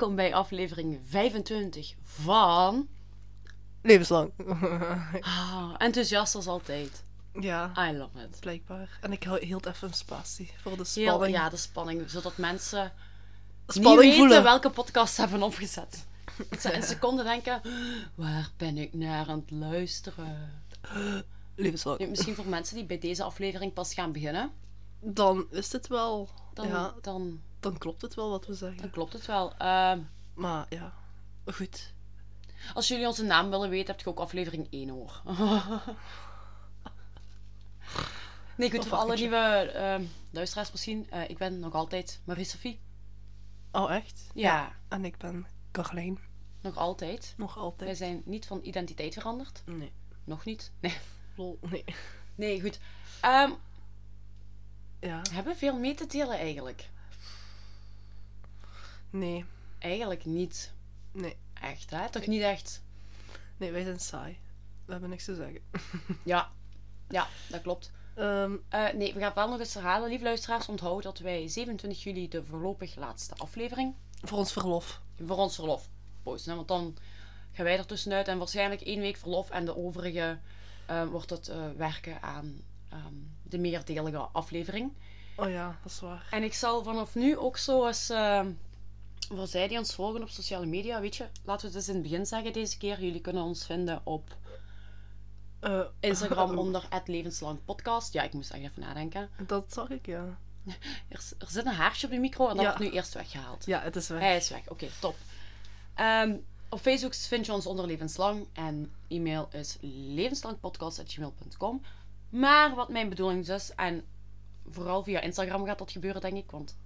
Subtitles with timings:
[0.00, 2.88] Welkom bij aflevering 25 van...
[3.82, 4.32] Levenslang.
[5.20, 7.04] Ah, enthousiast als altijd.
[7.40, 8.40] ja, I love it.
[8.40, 8.98] blijkbaar.
[9.00, 11.36] En ik hou- hield even een spatie voor de Heel, spanning.
[11.36, 12.92] ja, de spanning, zodat mensen
[13.66, 14.42] spanning niet weten voelen.
[14.42, 16.06] welke podcast ze hebben opgezet.
[16.50, 17.60] Dat ze in seconden denken,
[18.14, 20.62] waar ben ik naar aan het luisteren?
[21.54, 21.98] Levenslang.
[21.98, 24.50] Nu, misschien voor mensen die bij deze aflevering pas gaan beginnen,
[25.00, 26.28] Dan is het wel...
[26.54, 28.90] dan, Ja, dan, dan klopt het wel wat we dan zeggen.
[28.90, 29.54] klopt het wel.
[29.56, 30.00] Ehm,
[30.34, 30.92] Maar ja,
[31.46, 31.92] goed.
[32.74, 35.22] als jullie onze naam willen weten, heb je ook aflevering 1 hoor.
[38.56, 41.10] nee, goed, Of voor alle nieuwe ehm, luisteraars misschien.
[41.10, 42.80] eh, ik ben nog altijd Marie-Sophie.
[43.72, 44.26] Oh, echt?
[44.34, 46.18] Ja, En ik ben Carlijn.
[46.60, 47.34] nog altijd.
[47.36, 47.96] Nog Wij altijd.
[47.96, 49.62] zijn niet van identiteit veranderd.
[49.66, 49.92] Nee.
[50.24, 50.72] Nog niet.
[50.80, 50.96] Nee,
[51.36, 51.84] Lol, nee.
[52.34, 52.78] nee goed.
[53.20, 53.50] Ehm,
[55.00, 56.90] Ja, hebben we veel mee te delen eigenlijk?
[59.10, 59.44] Nee.
[59.78, 60.72] Eigenlijk niet
[61.12, 61.36] Nee.
[61.60, 62.10] echt, hè?
[62.10, 62.82] Toch niet echt?
[63.56, 64.38] Nee, wij zijn saai.
[64.84, 65.60] We hebben niks te zeggen.
[66.24, 66.50] Ja,
[67.08, 67.92] ja, dat klopt.
[68.14, 70.08] Ehm, Eh, nee, we gaan wel nog eens herhalen.
[70.08, 75.00] Lieve luisteraars, onthoud dat wij 27 juli de voorlopig laatste aflevering voor ons verlof.
[75.24, 75.88] voor ons verlof
[76.22, 76.50] posten.
[76.50, 76.56] Hè?
[76.56, 76.96] Want dan
[77.52, 80.38] gaan wij er tussenuit en waarschijnlijk één week verlof en de overige
[80.86, 84.92] eh, wordt het eh, werken aan ehm, de meerdelige aflevering.
[85.36, 86.26] Oh ja, dat is waar.
[86.30, 88.46] En ik zal vanaf nu ook zo eens, uh,
[89.28, 91.94] voor zij die ons volgen op sociale media, weet je, laten we het eens in
[91.94, 93.00] het begin zeggen deze keer.
[93.02, 94.36] Jullie kunnen ons vinden op
[95.60, 98.12] Eh, Instagram onder het levenslang podcast.
[98.12, 99.30] Ja, ik moest echt even nadenken.
[99.46, 100.38] Dat zag ik, ja.
[101.08, 102.70] Er, er zit een haartje op de micro en dat Ja.
[102.76, 103.66] wordt nu eerst weggehaald.
[103.66, 104.20] Ja, het is weg.
[104.20, 104.68] Hij is weg.
[104.68, 105.16] Oké, top.
[105.94, 106.36] Ehm,
[106.68, 108.46] op Facebook vind je ons onder Levenslang.
[108.52, 111.82] En e-mail is levenslangpodcast.gmail.com.
[112.30, 114.04] Maar wat mijn bedoeling is, dus, en
[114.70, 116.76] vooral via Instagram gaat dat gebeuren, denk ik, want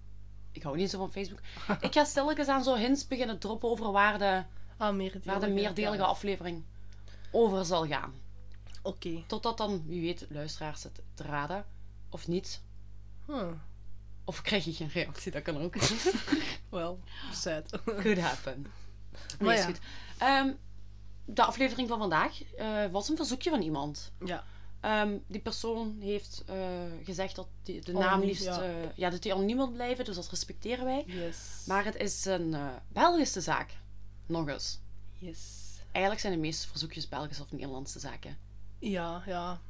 [0.55, 1.41] ik hou niet zo van Facebook.
[1.81, 4.43] ik ga stilletjes aan zo hints beginnen droppen over waar de,
[4.77, 5.31] Ah, meerdelige.
[5.31, 6.03] waar de meerdelige ja.
[6.03, 6.63] aflevering
[7.31, 8.13] over zal gaan.
[8.83, 9.23] Oké.
[9.27, 11.65] Totdat dan, wie weet, luisteraars het raden.
[12.11, 12.63] Of niet.
[13.27, 13.49] Huh.
[14.25, 15.75] Of krijg je geen reactie, dat kan ook.
[16.69, 16.99] Wel,
[17.33, 17.81] sad.
[17.85, 18.63] Could happen.
[18.63, 18.73] Nee,
[19.41, 19.67] Maar is ja.
[19.67, 19.79] goed.
[20.19, 20.53] Ehm,
[21.25, 24.13] de aflevering van vandaag eh, was een verzoekje van iemand.
[24.25, 24.45] ja.
[24.85, 26.57] Ehm, die persoon heeft eh,
[27.05, 28.45] gezegd dat die, de naam Anoniem, liefst...
[28.45, 28.63] ja.
[28.63, 28.93] Ja.
[28.95, 31.05] ja, dat hij anoniem wil blijven, dus dat respecteren wij.
[31.07, 31.37] Yes.
[31.67, 33.71] Maar het is een eh, Belgische zaak.
[34.27, 34.79] Nog eens.
[35.19, 35.41] Yes.
[35.93, 38.39] Eigenlijk zijn de meeste verzoekjes Belgische of Nederlandse zaken.
[38.79, 39.61] Ja, ja.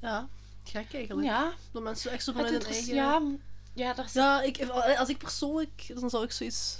[0.00, 0.28] Ja,
[0.64, 1.26] gek eigenlijk.
[1.26, 3.40] Ja, Dat mensen echt zo vanuit hun interesse- eigen...
[3.74, 4.12] ja, ja, daar is...
[4.12, 4.68] Ja, ik,
[4.98, 5.90] als ik persoonlijk...
[6.00, 6.78] Dan zou ik zoiets...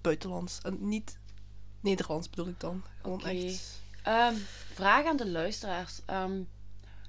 [0.00, 0.58] Buitenlands.
[0.62, 1.18] En niet...
[1.80, 2.82] Nederlands bedoel ik dan.
[3.02, 3.80] Gewoon echt...
[4.02, 4.34] Ehm,
[4.72, 6.00] vraag aan de luisteraars.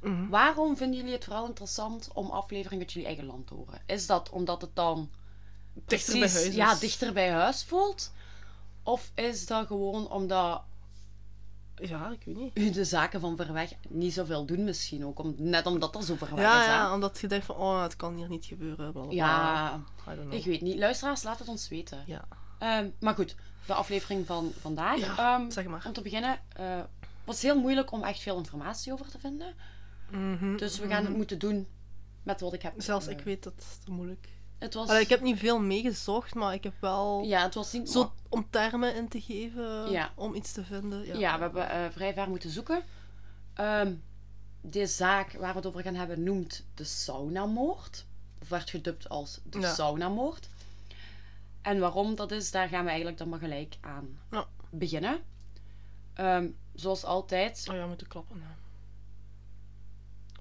[0.03, 0.29] Mhm.
[0.29, 3.81] Waarom vinden jullie het vooral interessant om afleveringen uit jullie eigen land te horen?
[3.85, 5.09] Is dat omdat het dan
[5.85, 6.55] Dichter bij huis is.
[6.55, 8.11] Ja, dichter bij huis voelt?
[8.83, 10.61] Of is dat gewoon omdat
[11.75, 12.73] Ja, ik weet niet.
[12.73, 15.19] de zaken van ver weg niet zoveel doen misschien ook?
[15.19, 16.73] Om, net omdat dat zo ver weg Ja, is, hè?
[16.73, 17.55] ja, omdat je denkt van...
[17.55, 19.11] Oh, het kan hier niet gebeuren.
[19.11, 19.81] Ja,
[20.29, 20.77] ik weet niet.
[20.77, 22.03] Luisteraars, laat het ons weten.
[22.07, 22.25] Ja.
[22.59, 24.99] Ehm, maar goed, de aflevering van vandaag.
[24.99, 25.83] Ja, Ehm, zeg maar.
[25.85, 26.79] Om te beginnen, eh
[27.23, 29.53] was heel moeilijk om echt veel informatie over te vinden.
[30.17, 31.17] Mhm, Dus we gaan het mhm.
[31.17, 31.67] moeten doen
[32.23, 32.73] met wat ik heb.
[32.77, 34.89] Zelfs ik weet dat het moeilijk Het was...
[34.89, 37.23] Allee, ik heb niet veel meegezocht, maar ik heb wel...
[37.23, 37.89] Ja, het was niet...
[37.89, 40.11] Zo om termen in te geven, Ja.
[40.15, 41.05] om iets te vinden.
[41.05, 42.83] Ja, Ja, we hebben eh, vrij ver moeten zoeken.
[43.53, 43.93] Ehm
[44.65, 48.05] de zaak waar we het over gaan hebben noemt de saunamoord.
[48.41, 49.73] Of werd gedubt als de Ja.
[49.73, 50.49] saunamoord.
[51.61, 54.19] En waarom dat is, daar gaan we eigenlijk dan maar gelijk aan
[54.69, 55.21] beginnen.
[56.13, 57.67] Ehm, zoals altijd.
[57.69, 58.43] Oh ja, moeten klappen.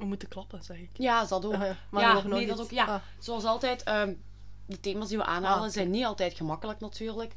[0.02, 0.90] We moeten klappen, zeg ik.
[0.92, 1.56] Ja, dat ook.
[1.90, 2.70] Maar ja, nog nee, dat ook.
[2.70, 3.82] Ja, Ah, zoals altijd.
[3.82, 4.14] ehm,
[4.66, 7.36] de thema's die we aanhalen Ah, zijn niet altijd gemakkelijk natuurlijk.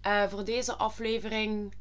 [0.00, 1.74] Eh, voor deze aflevering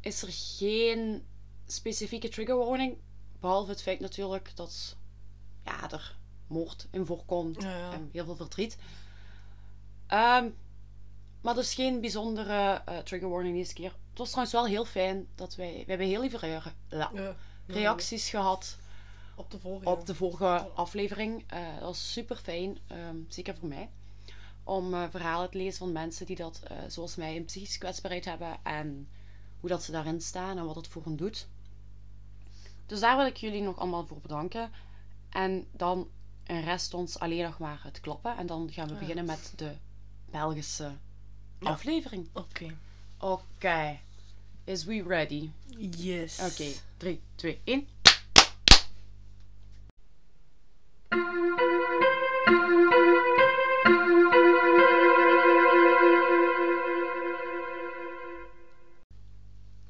[0.00, 1.26] is er geen
[1.66, 2.96] specifieke trigger warning.
[3.40, 4.96] Behalve het feit natuurlijk dat
[5.64, 6.16] ja, er
[6.46, 7.92] moord in voorkomt Ja, ja.
[7.92, 8.78] en heel veel verdriet.
[10.06, 10.48] Ehm,
[11.40, 13.92] maar dus geen bijzondere eh, trigger warning deze keer.
[14.10, 15.72] Het was trouwens wel heel fijn dat wij...
[15.72, 17.12] We hebben heel lieve ja.
[17.66, 18.77] reacties gehad
[19.38, 19.88] Op de vorige.
[19.90, 21.44] op de vorige aflevering.
[21.46, 23.90] Eh, dat was super fijn, ehm, zeker voor mij.
[24.64, 28.24] Om eh, verhalen te lezen van mensen die dat, eh, zoals mij, een psychische kwetsbaarheid
[28.24, 28.56] hebben.
[28.62, 29.08] En
[29.60, 31.48] hoe dat ze daarin staan en wat het voor hen doet.
[32.86, 34.70] Dus daar wil ik jullie nog allemaal voor bedanken.
[35.30, 36.08] En dan
[36.44, 38.36] rest ons alleen nog maar het klappen.
[38.36, 38.98] En dan gaan we Ja.
[38.98, 39.72] beginnen met de
[40.30, 40.92] Belgische
[41.60, 41.68] Ja.
[41.70, 42.28] aflevering.
[42.32, 42.76] Oké.
[43.18, 43.98] Oké.
[44.64, 45.50] Is we ready?
[45.96, 46.38] Yes.
[46.40, 47.86] Oké, 3, 2, 1.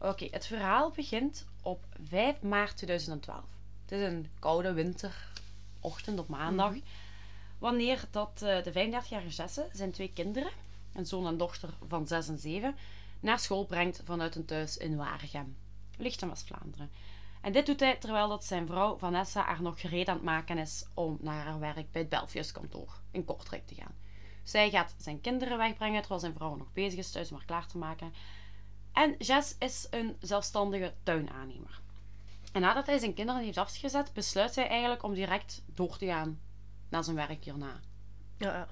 [0.08, 3.44] Oké, het verhaal begint op 5 maart 2012.
[3.82, 6.70] Het is een koude winterochtend op maandag.
[6.70, 6.80] Mhm.
[7.58, 10.50] Wanneer dat eh, de 35-jarige Jesse zijn twee kinderen,
[10.94, 12.76] een zoon en dochter van 6 en 7,
[13.20, 15.56] naar school brengt vanuit een thuis in Waregem,
[15.96, 16.90] ligt in Vlaanderen.
[17.40, 20.58] En dit doet hij terwijl dat zijn vrouw Vanessa haar nog gereed aan het maken
[20.58, 23.94] is om naar haar werk bij het Belfius kantoor in Kortrijk te gaan.
[24.42, 27.66] Zij gaat zijn kinderen wegbrengen terwijl zijn vrouw nog bezig is thuis om haar klaar
[27.66, 28.12] te maken.
[28.92, 31.80] En Jess is een zelfstandige tuinaannemer.
[32.52, 36.40] En nadat hij zijn kinderen heeft afgezet, besluit hij eigenlijk om direct door te gaan
[36.88, 37.80] naar zijn werk hierna.
[38.38, 38.68] Ja, ja.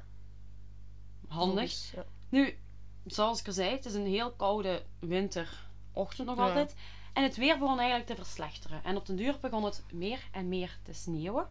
[1.28, 1.92] Handig.
[1.94, 2.04] Ja.
[2.28, 2.58] Nu,
[3.06, 6.42] zoals ik al zei, het is een heel koude winterochtend nog Ja.
[6.42, 6.74] altijd.
[7.16, 8.80] En het weer begon eigenlijk te verslechteren.
[8.84, 11.48] En op den duur begon het meer en meer te sneeuwen.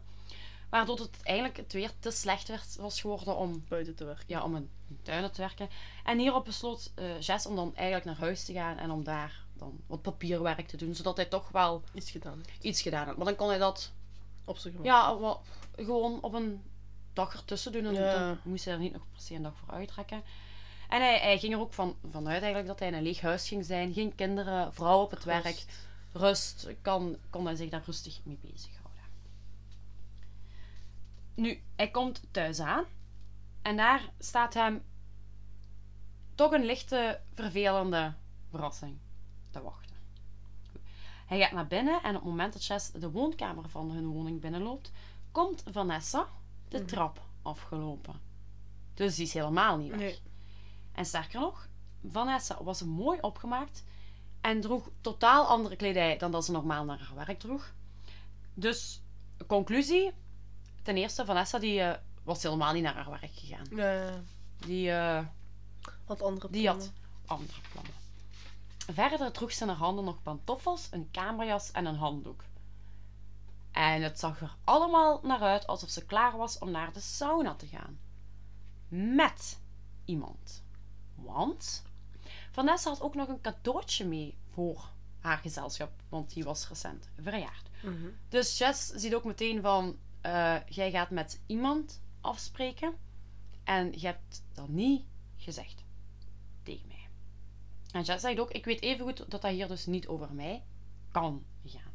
[0.70, 4.24] Waardoor het eigenlijk het weer te slecht werd, was geworden om, Buiten te werken.
[4.26, 5.68] ja, om in in tuinen te werken.
[6.04, 9.44] En hierop besloot eh Jess om dan eigenlijk naar huis te gaan en om daar
[9.52, 10.94] dan wat papierwerk te doen.
[10.94, 12.40] Zodat hij toch wel Iets gedaan.
[12.60, 13.16] iets gedaan had.
[13.16, 13.92] Maar dan kon hij dat
[14.44, 15.42] Op zich ja, wel,
[15.76, 16.62] gewoon op een
[17.12, 17.84] dag ertussen doen.
[17.84, 18.12] En Ja.
[18.26, 20.22] dan moest hij er niet nog per se een dag voor uittrekken.
[20.88, 23.48] En hij, hij ging er ook van, vanuit eigenlijk dat hij in een leeg huis
[23.48, 23.92] ging zijn.
[23.92, 25.64] Geen kinderen, vrouw op het werk.
[26.12, 26.68] Rust.
[26.82, 28.84] Kan, kon hij zich daar rustig mee bezighouden.
[31.34, 32.84] Nu, hij komt thuis aan.
[33.62, 34.82] En daar staat hem
[36.34, 38.14] toch een lichte, vervelende
[38.50, 38.98] verrassing
[39.50, 39.96] te wachten.
[41.26, 44.40] Hij gaat naar binnen en op het moment dat Jess de woonkamer van hun woning
[44.40, 44.92] binnenloopt,
[45.32, 46.28] komt Vanessa
[46.68, 46.86] de Mhm.
[46.86, 48.20] trap afgelopen.
[48.94, 49.98] Dus die is helemaal niet weg.
[49.98, 50.18] Nee.
[50.96, 51.68] En sterker nog,
[52.10, 53.84] Vanessa was mooi opgemaakt
[54.40, 57.72] en droeg totaal andere kledij dan dat ze normaal naar haar werk droeg.
[58.54, 59.02] Dus,
[59.46, 60.12] conclusie.
[60.82, 63.66] Ten eerste, Vanessa die, eh, was helemaal niet naar haar werk gegaan.
[64.56, 65.24] Die, eh,
[66.04, 66.84] Had andere die plannen.
[67.26, 67.92] had andere plannen.
[68.76, 72.44] Verder droeg ze in haar handen nog pantoffels, een kamerjas en een handdoek.
[73.72, 77.54] En het zag er allemaal naar uit alsof ze klaar was om naar de sauna
[77.54, 77.98] te gaan.
[78.88, 79.58] Met
[80.04, 80.64] iemand.
[81.26, 81.82] Want
[82.50, 84.90] Vanessa had ook nog een cadeautje mee voor
[85.20, 87.68] haar gezelschap, want die was recent verjaard.
[87.82, 88.06] Mhm.
[88.28, 92.96] Dus Jess ziet ook meteen van, eh, jij gaat met iemand afspreken
[93.64, 95.04] en je hebt dat niet
[95.36, 95.84] gezegd
[96.62, 97.08] tegen mij.
[97.92, 100.64] En Jess zegt ook, ik weet evengoed dat dat hier dus niet over mij
[101.10, 101.92] kan gaan.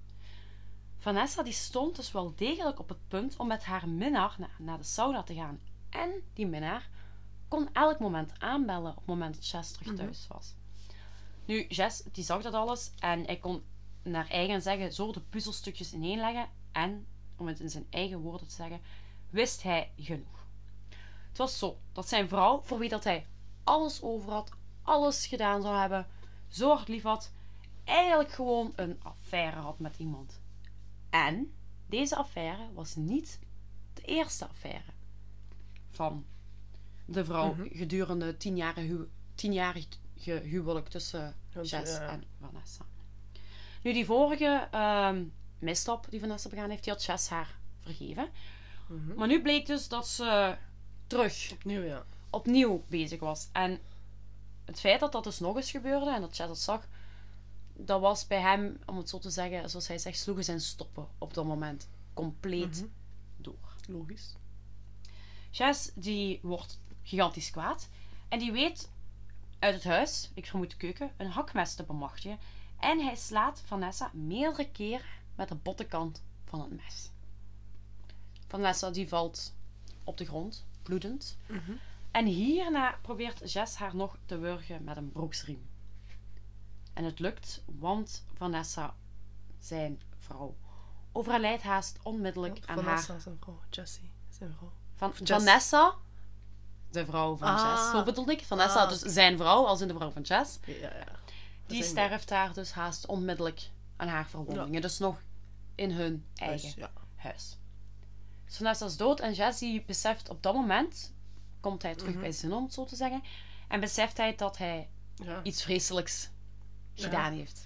[0.98, 4.78] Vanessa die stond dus wel degelijk op het punt om met haar minnaar na- naar
[4.78, 5.60] de sauna te gaan.
[5.90, 6.90] En die minnaar
[7.52, 9.96] kon elk moment aanbellen op het moment dat Jess terug Mhm.
[9.96, 10.54] thuis was.
[11.46, 13.64] Nu, Jess die zag dat alles en hij kon
[14.04, 17.08] naar eigen zeggen zo de puzzelstukjes ineenleggen en,
[17.38, 18.82] om het in zijn eigen woorden te zeggen,
[19.30, 20.46] wist hij genoeg.
[21.30, 23.28] Het was zo dat zijn vrouw, voor wie dat hij
[23.64, 24.52] alles over had,
[24.82, 26.08] alles gedaan zou hebben,
[26.48, 27.32] zo hard lief had,
[27.84, 30.42] eigenlijk gewoon een affaire had met iemand.
[31.10, 31.54] En
[31.88, 33.40] deze affaire was niet
[33.94, 34.92] de eerste affaire
[35.90, 36.26] van
[37.12, 37.68] de vrouw Mhm.
[37.78, 39.88] gedurende tienjarige huw tienjarig
[40.24, 42.08] huwelijk tussen Want, Jess ja.
[42.10, 42.86] en Vanessa.
[43.84, 45.24] Nu, die vorige ehm,
[45.60, 48.30] misstap die Vanessa begaan heeft, die had Jess haar vergeven.
[48.88, 49.16] Mhm.
[49.16, 50.58] Maar nu bleek dus dat ze
[51.08, 52.06] terug Opnieuw, ja.
[52.30, 53.50] opnieuw bezig was.
[53.52, 53.80] En
[54.66, 56.88] het feit dat dat dus nog eens gebeurde en dat Chad dat zag,
[57.74, 61.08] dat was bij hem, om het zo te zeggen, zoals hij zegt, sloegen zijn stoppen
[61.18, 62.88] op dat moment compleet Mhm.
[63.38, 63.76] door.
[63.88, 64.36] Logisch.
[65.52, 67.90] Jess die wordt gigantisch kwaad
[68.30, 68.90] en die weet
[69.60, 72.40] uit het huis, ik vermoed de keuken, een hakmes te bemachtigen.
[72.80, 75.06] En hij slaat Vanessa meerdere keren
[75.36, 77.10] met de bottenkant van het mes.
[78.48, 79.54] Vanessa die valt
[80.04, 81.38] op de grond, bloedend.
[81.46, 81.72] Mhm.
[82.12, 85.70] En hierna probeert Jess haar nog te wurgen met een broeksriem.
[86.94, 88.96] En het lukt, want Vanessa,
[89.60, 90.56] zijn vrouw,
[91.12, 93.22] overlijdt haast onmiddellijk aan Vanessa haar...
[93.22, 93.60] zijn vrouw.
[93.70, 94.72] Jessie zijn vrouw.
[94.96, 95.32] Van, Jess.
[95.32, 95.96] Vanessa,
[96.92, 97.70] de vrouw van Ah.
[97.76, 98.44] Jess, zo bedoelde ik.
[98.46, 100.60] Vanessa, Ah, dus zijn vrouw, als in de vrouw van Jess.
[100.66, 101.06] Ja, ja.
[101.68, 104.82] Die zijn sterft daar dus haast onmiddellijk aan haar verwondingen.
[104.82, 105.22] Dus nog
[105.76, 106.92] in hun eigen ja.
[107.16, 107.58] huis.
[108.46, 111.14] Dus Vanessa is dood en Jess die beseft op dat moment,
[111.60, 112.22] komt hij terug Mhm.
[112.22, 113.24] bij zin om het zo te zeggen,
[113.68, 114.90] en beseft hij dat hij
[115.44, 116.30] iets vreselijks
[116.94, 117.66] gedaan heeft.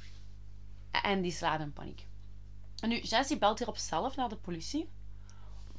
[0.91, 2.08] En die slaat in paniek.
[2.79, 4.89] En nu, Jess die belt hierop zelf naar de politie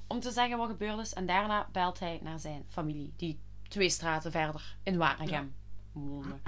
[0.06, 1.14] om te zeggen wat gebeurd is.
[1.14, 5.54] En daarna belt hij naar zijn familie, die twee straten verder in Waregem
[5.92, 6.38] woonde.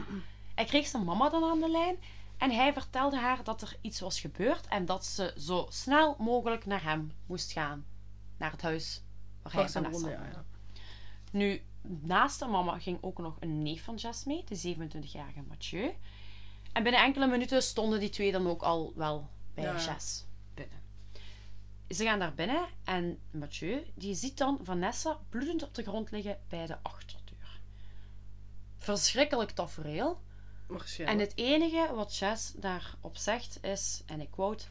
[0.54, 1.96] Hij kreeg zijn mama dan aan de lijn
[2.36, 6.66] en hij vertelde haar dat er iets was gebeurd en dat ze zo snel mogelijk
[6.66, 7.84] naar hem moest gaan.
[8.36, 9.02] Naar het huis
[9.42, 10.34] waar hij Vanessa woonde, ja, woonde.
[10.34, 10.44] ja.
[11.32, 15.94] Nu, naast de mama ging ook nog een neef van Jess mee, de 27-jarige Mathieu.
[16.72, 19.64] En binnen enkele minuten stonden die twee dan ook al wel bij.
[19.64, 20.26] Jess.
[21.88, 26.38] Ze gaan daar binnen en Mathieu die ziet dan Vanessa bloedend op de grond liggen
[26.48, 27.60] bij de achterdeur.
[28.78, 30.22] Verschrikkelijk tafereel.
[30.98, 34.66] En het enige wat Jess daarop zegt is, en ik quote: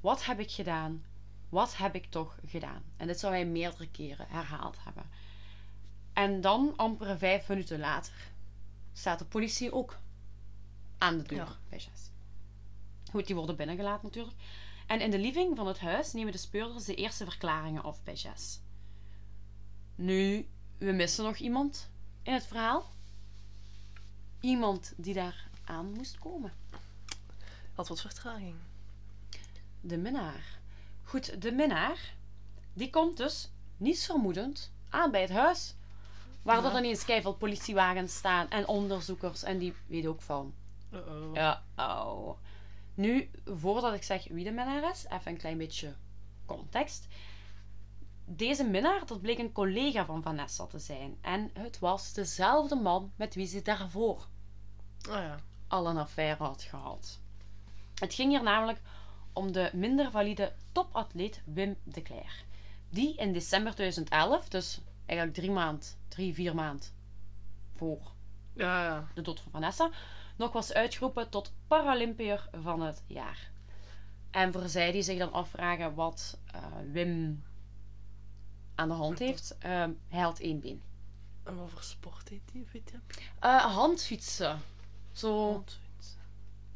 [0.00, 1.04] Wat heb ik gedaan?
[1.48, 2.82] Wat heb ik toch gedaan?
[2.96, 5.10] En dit zou hij meerdere keren herhaald hebben.
[6.12, 8.14] En dan, amper vijf minuten later,
[8.92, 9.98] staat de politie ook
[10.98, 11.56] aan de deur Ja.
[11.68, 12.10] bij Jess.
[13.10, 14.36] Goed, die worden binnengelaten natuurlijk.
[14.90, 18.14] En in de living van het huis nemen de speurders de eerste verklaringen af bij
[18.14, 18.60] Jess.
[19.94, 21.90] Nu, we missen nog iemand
[22.22, 22.90] in het verhaal.
[24.40, 26.52] Iemand die daar aan moest komen.
[27.74, 28.54] Had wat vertraging.
[29.80, 30.58] De minnaar.
[31.04, 32.14] Goed, de minnaar,
[32.72, 35.74] die komt dus, niets vermoedend, aan bij het huis.
[36.42, 36.70] Waar Ja.
[36.70, 40.54] er ineens keiveel politiewagens staan en onderzoekers en die weet ook van.
[40.92, 41.34] Uh-oh.
[41.34, 42.36] Ja, oh.
[43.00, 45.94] Nu, voordat ik zeg wie de minnaar is, even een klein beetje
[46.46, 47.06] context.
[48.24, 51.16] Deze minnaar, dat bleek een collega van Vanessa te zijn.
[51.20, 54.26] En het was dezelfde man met wie ze daarvoor
[55.08, 55.40] Oh ja.
[55.68, 57.20] al een affaire had gehad.
[57.94, 58.80] Het ging hier namelijk
[59.32, 62.44] om de minder valide topatleet Wim de Cler.
[62.90, 66.92] Die in december 2011, dus eigenlijk drie maand, drie, vier maand
[67.76, 68.12] voor
[68.52, 69.08] Ja, ja.
[69.14, 69.90] de dood van Vanessa,
[70.40, 73.50] nog was uitgeroepen tot Paralympiër van het jaar.
[74.30, 76.60] En voor zij die zich dan afvragen wat eh,
[76.92, 77.42] Wim
[78.74, 80.82] aan de hand heeft, eh, hij had één been.
[81.44, 82.66] En wat voor sport heet die?
[82.72, 82.98] Weet je?
[83.40, 84.60] Eh, handfietsen.
[85.12, 86.16] Zo, zoiets.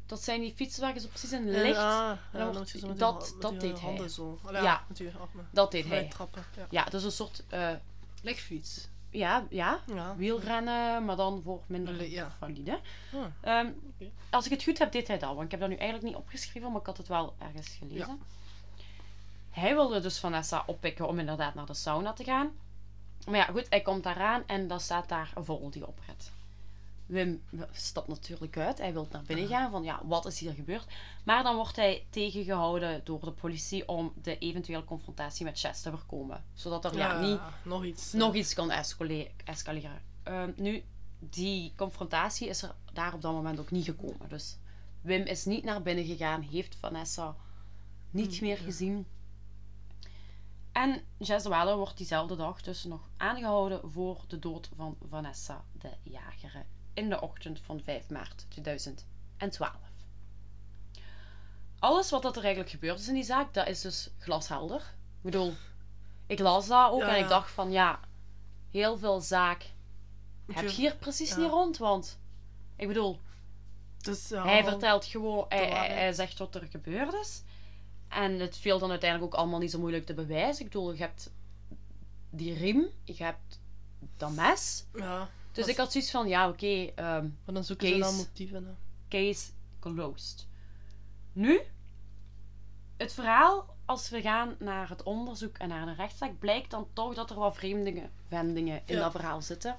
[0.05, 1.75] dat zijn die fietsen waar je zo precies in ligt.
[1.75, 3.79] ja, je zo met dat- dat met deed hij.
[3.89, 4.39] handen zo.
[4.43, 4.85] Allee, Ja.
[5.19, 5.47] armen.
[5.51, 6.07] Dat deed hij.
[6.07, 6.43] trappen.
[6.55, 6.67] Ja.
[6.69, 7.73] Ja, dus een soort eh,
[8.21, 8.87] Legfiets.
[9.17, 10.15] Ja, ja, Ja.
[10.15, 12.31] wielrennen, maar dan voor minder ja.
[12.39, 12.79] valide.
[13.43, 14.09] Ah, Oké.
[14.29, 15.29] Als ik het goed heb, deed hij dat.
[15.33, 18.21] Want ik heb dat nu eigenlijk niet opgeschreven, maar ik had het wel ergens gelezen.
[19.49, 22.51] Hij wilde dus Vanessa oppikken om inderdaad naar de sauna te gaan.
[23.27, 26.31] Maar ja, goed, hij komt daaraan en dan staat daar een vogel die opret.
[27.05, 28.77] Wim stapt natuurlijk uit.
[28.77, 30.85] Hij wil naar binnen gaan van ja, wat is hier gebeurd?
[31.23, 35.89] Maar dan wordt hij tegengehouden door de politie om de eventuele confrontatie met Chess te
[35.89, 36.43] voorkomen.
[36.53, 38.13] Zodat er ja, niet nog iets.
[38.13, 40.01] nog iets kan escale- escaleren.
[40.23, 40.83] Ehm, nu,
[41.19, 44.29] die confrontatie is er daar op dat moment ook niet gekomen.
[44.29, 44.57] Dus
[45.01, 47.35] Wim is niet naar binnen gegaan, heeft Vanessa
[48.11, 49.07] niet meer gezien.
[50.71, 55.89] En Jess de wordt diezelfde dag dus nog aangehouden voor de dood van Vanessa de
[56.03, 56.65] Jagere
[56.95, 59.73] in de ochtend van 5 maart 2012.
[61.79, 64.79] Alles wat dat er eigenlijk gebeurd is in die zaak, dat is dus glashelder.
[64.79, 65.53] Ik bedoel,
[66.27, 67.99] ik las dat ook Ja, en ik dacht van ja,
[68.71, 69.71] heel veel zaak
[70.53, 71.37] heb je hier precies Ja.
[71.37, 72.19] niet rond, want
[72.75, 73.19] ik bedoel,
[73.97, 77.43] Dus, hij vertelt gewoon, hij, hij, hij zegt wat er gebeurd is.
[78.07, 80.65] En het viel dan uiteindelijk ook allemaal niet zo moeilijk te bewijzen.
[80.65, 81.31] Ik bedoel, je hebt
[82.29, 83.59] die riem, je hebt
[84.17, 84.85] dat mes.
[84.93, 85.29] Ja.
[85.55, 88.17] Dus ik had zoiets van, ja oké, ehm, Maar dan zoeken ze naar Case.
[88.27, 88.65] motieven.
[88.65, 88.71] Hè.
[89.09, 90.47] case closed.
[91.33, 91.61] Nu,
[92.97, 97.13] het verhaal, als we gaan naar het onderzoek en naar de rechtszaak, blijkt dan toch
[97.15, 99.01] dat er wat vreemde wendingen in Ja.
[99.01, 99.75] dat verhaal zitten.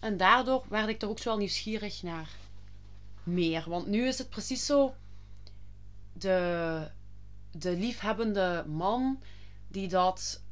[0.00, 2.30] En daardoor werd ik er ook zo wel nieuwsgierig naar
[3.22, 3.64] meer.
[3.68, 4.94] Want nu is het precies zo,
[6.12, 6.90] de,
[7.50, 9.22] de liefhebbende man
[9.68, 10.42] die dat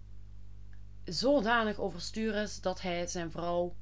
[1.05, 3.75] zodanig overstuur is dat hij zijn vrouw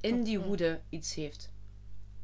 [0.00, 1.50] in die woede iets heeft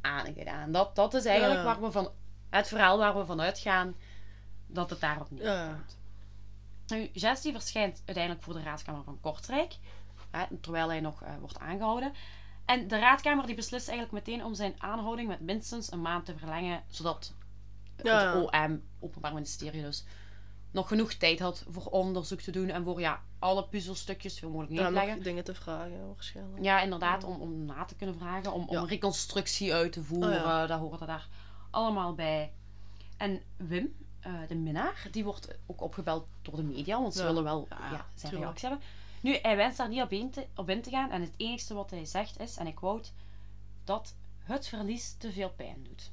[0.01, 0.73] aangedaan.
[0.73, 1.67] Dat, dat is eigenlijk Ja.
[1.67, 2.11] waar we van,
[2.51, 3.95] het verhaal waar we van uitgaan
[4.67, 5.67] dat het daarop niet Ja.
[5.75, 5.99] komt.
[6.87, 9.77] Nu, Jess die verschijnt uiteindelijk voor de raadskamer van Kortrijk,
[10.31, 12.13] hè, terwijl hij nog eh, wordt aangehouden.
[12.65, 16.37] En de raadkamer die beslist eigenlijk meteen om zijn aanhouding met minstens een maand te
[16.39, 17.35] verlengen, zodat
[18.03, 18.35] Ja.
[18.35, 20.05] het OM, Openbaar Ministerie dus,
[20.75, 24.73] nog genoeg tijd had voor onderzoek te doen en voor ja, alle puzzelstukjes veel mogelijk
[24.73, 25.23] neer te leggen.
[25.23, 26.65] dingen te vragen waarschijnlijk.
[26.65, 30.39] Ja, inderdaad, om, om na te kunnen vragen, om, om reconstructie uit te voeren.
[30.39, 30.67] Oh, ja.
[30.67, 31.29] Dat hoort er daar
[31.71, 32.53] allemaal bij.
[33.17, 37.45] En Wim, eh, de minnaar, die wordt ook opgebeld door de media, want ze willen
[37.45, 38.87] wel Ja, zijn reactie hebben.
[39.21, 41.75] Nu, hij wenst daar niet op in, te, op in te gaan en het enige
[41.75, 43.11] wat hij zegt is, en ik quote,
[43.85, 46.11] dat het verlies te veel pijn doet.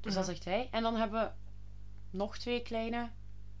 [0.00, 0.68] Dus dat zegt hij.
[0.70, 1.30] En dan hebben we
[2.10, 3.08] nog twee kleine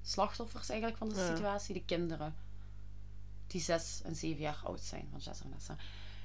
[0.02, 1.26] slachtoffers eigenlijk van de Ja.
[1.34, 2.34] situatie, de kinderen
[3.46, 5.76] die zes en zeven jaar oud zijn van Jess en Nessa.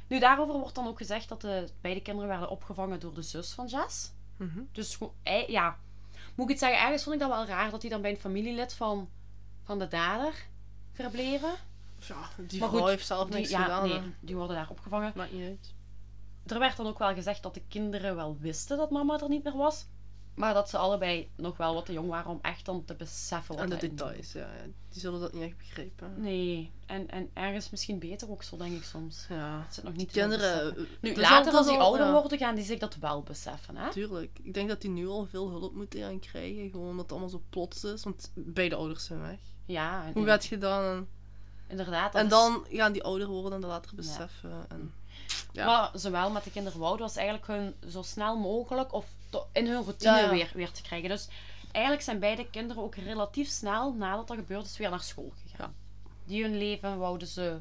[0.08, 3.51] Nu, daarover wordt dan ook gezegd dat de beide kinderen werden opgevangen door de zus
[3.51, 4.12] van Jess.
[4.38, 4.60] Mhm.
[4.72, 4.98] Dus
[5.48, 5.77] ja,
[6.36, 8.17] moet ik het zeggen, ergens vond ik dat wel raar dat hij dan bij een
[8.17, 9.10] familielid van,
[9.63, 10.34] van de dader
[10.91, 11.53] verbleven.
[12.00, 13.88] Ja, die Maar goed, heeft zelf Die, niks ja, gedaan.
[13.89, 15.12] nee, die worden daar opgevangen.
[15.15, 15.74] Maakt niet uit.
[16.46, 19.44] er werd dan ook wel gezegd dat de kinderen wel wisten dat mama er niet
[19.44, 19.86] meer was.
[20.35, 23.55] Maar dat ze allebei nog wel wat te jong waren om echt dan te beseffen
[23.55, 24.63] wat En de details, ja, ja.
[24.89, 26.13] Die zullen dat niet echt begrijpen.
[26.21, 29.25] Nee, en, en ergens misschien beter ook zo, denk ik soms.
[29.29, 29.57] Ja.
[29.63, 30.57] Dat ze het nog niet Kinderen...
[30.73, 30.85] beseffen.
[31.01, 33.91] eh, Nu, later al- als die ouder worden, gaan die zich dat wel beseffen, hè?
[33.91, 34.39] Tuurlijk.
[34.43, 36.69] Ik denk dat die nu al veel hulp moeten gaan krijgen.
[36.69, 38.03] Gewoon omdat het allemaal zo plots is.
[38.03, 39.39] Want beide ouders zijn weg.
[39.65, 40.83] Ja, en, Hoe gaat je dan...
[40.83, 41.07] En,
[41.67, 42.11] inderdaad.
[42.13, 44.65] dat en is- dan gaan die ouder worden en dat later beseffen.
[44.69, 44.93] En,
[45.51, 45.89] ja.
[45.91, 49.05] Wat ze wel met de kinderen wouden, was eigenlijk hun zo snel mogelijk of
[49.51, 50.29] in hun routine Ja.
[50.29, 51.09] Weer, weer te krijgen.
[51.09, 51.27] Dus
[51.71, 55.75] eigenlijk zijn beide kinderen ook relatief snel nadat dat gebeurd is weer naar school gegaan.
[56.25, 57.59] Die hun leven wouden ze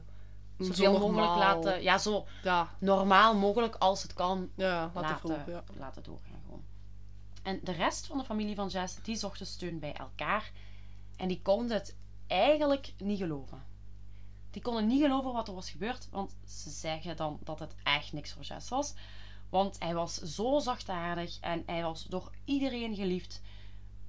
[0.58, 1.38] Zo zoveel mogelijk normaal.
[1.38, 5.64] laten, ja, zo Ja, normaal mogelijk als het kan ja, laten, ja.
[5.78, 6.40] laten doorgaan.
[6.44, 6.64] Gewoon.
[7.42, 10.50] En de rest van de familie van Jess, die zochten steun bij elkaar.
[11.16, 13.62] En die konden het eigenlijk niet geloven.
[14.50, 18.12] Die konden niet geloven wat er was gebeurd, want ze zeggen dan dat het echt
[18.12, 18.94] niks voor Jess was.
[19.54, 23.40] Want hij was zo zachtaardig en hij was door iedereen geliefd.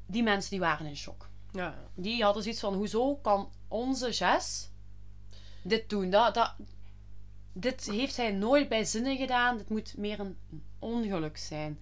[0.06, 1.30] Die mensen die waren in shock.
[1.52, 4.70] Ja, Die hadden zoiets van, hoezo kan onze Jess
[5.62, 6.10] dit doen?
[6.10, 6.54] Dat, dat,
[7.54, 9.58] dit heeft hij nooit bij zinnen gedaan.
[9.58, 10.38] Dit moet meer een
[10.80, 11.80] ongeluk zijn.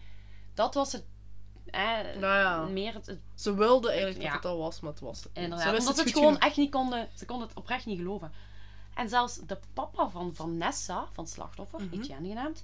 [0.53, 1.03] Dat was het...
[1.65, 1.81] Eh,
[2.19, 2.63] Nou ja.
[2.65, 4.27] Meer het, het- Ze wilden eigenlijk Ja.
[4.33, 5.59] dat het al was, maar het was het inderdaad.
[5.61, 6.47] Ze wisten Omdat ze het gewoon genoeg.
[6.49, 7.09] echt niet konden...
[7.15, 8.31] Ze konden het oprecht niet geloven.
[8.95, 11.93] En zelfs de papa van Vanessa, van slachtoffer, Mhm.
[11.93, 12.63] Etienne genaamd...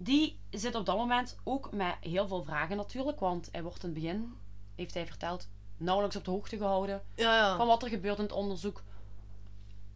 [0.00, 3.20] Die zit op dat moment ook met heel veel vragen natuurlijk.
[3.20, 4.34] Want hij wordt in het begin,
[4.74, 7.56] heeft hij verteld, nauwelijks op de hoogte gehouden Ja, ja.
[7.56, 8.82] van wat er gebeurt in het onderzoek.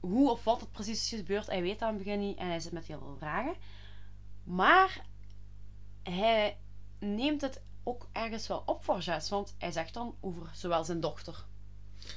[0.00, 2.60] Hoe of wat er precies is gebeurd, hij weet aan het begin niet en hij
[2.60, 3.54] zit met heel veel vragen.
[4.44, 5.04] Maar
[6.02, 6.58] hij
[6.98, 11.00] neemt het ook ergens wel op voor Jess, want hij zegt dan over zowel zijn
[11.00, 11.44] dochter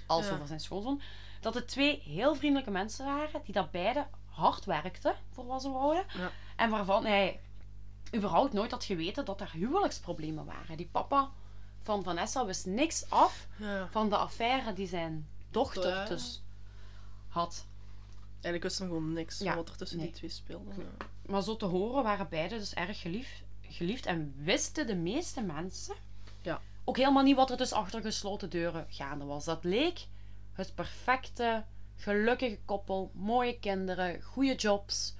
[0.07, 0.33] als Ja.
[0.33, 1.01] over zijn schoonzoon,
[1.41, 5.69] dat het twee heel vriendelijke mensen waren, die dat beide hard werkten voor wat ze
[5.69, 6.05] wouden.
[6.55, 7.39] En waarvan hij
[8.15, 10.77] überhaupt nooit had geweten dat er huwelijksproblemen waren.
[10.77, 11.31] Die papa
[11.81, 13.87] van Vanessa wist niks af ja.
[13.91, 16.05] van de affaire die zijn dochter Ja.
[16.05, 16.43] dus
[17.27, 17.65] had.
[18.31, 20.05] Eigenlijk wisten we gewoon niks Ja, van wat er tussen nee.
[20.07, 20.71] die twee speelde.
[21.25, 25.95] Maar zo te horen waren beide dus erg geliefd, geliefd en wisten de meeste mensen
[26.41, 26.61] Ja.
[26.83, 29.45] ook helemaal niet wat er dus achter gesloten deuren gaande was.
[29.45, 30.07] Dat leek
[30.53, 31.63] het perfecte,
[31.95, 35.15] gelukkige koppel, mooie kinderen, goede jobs.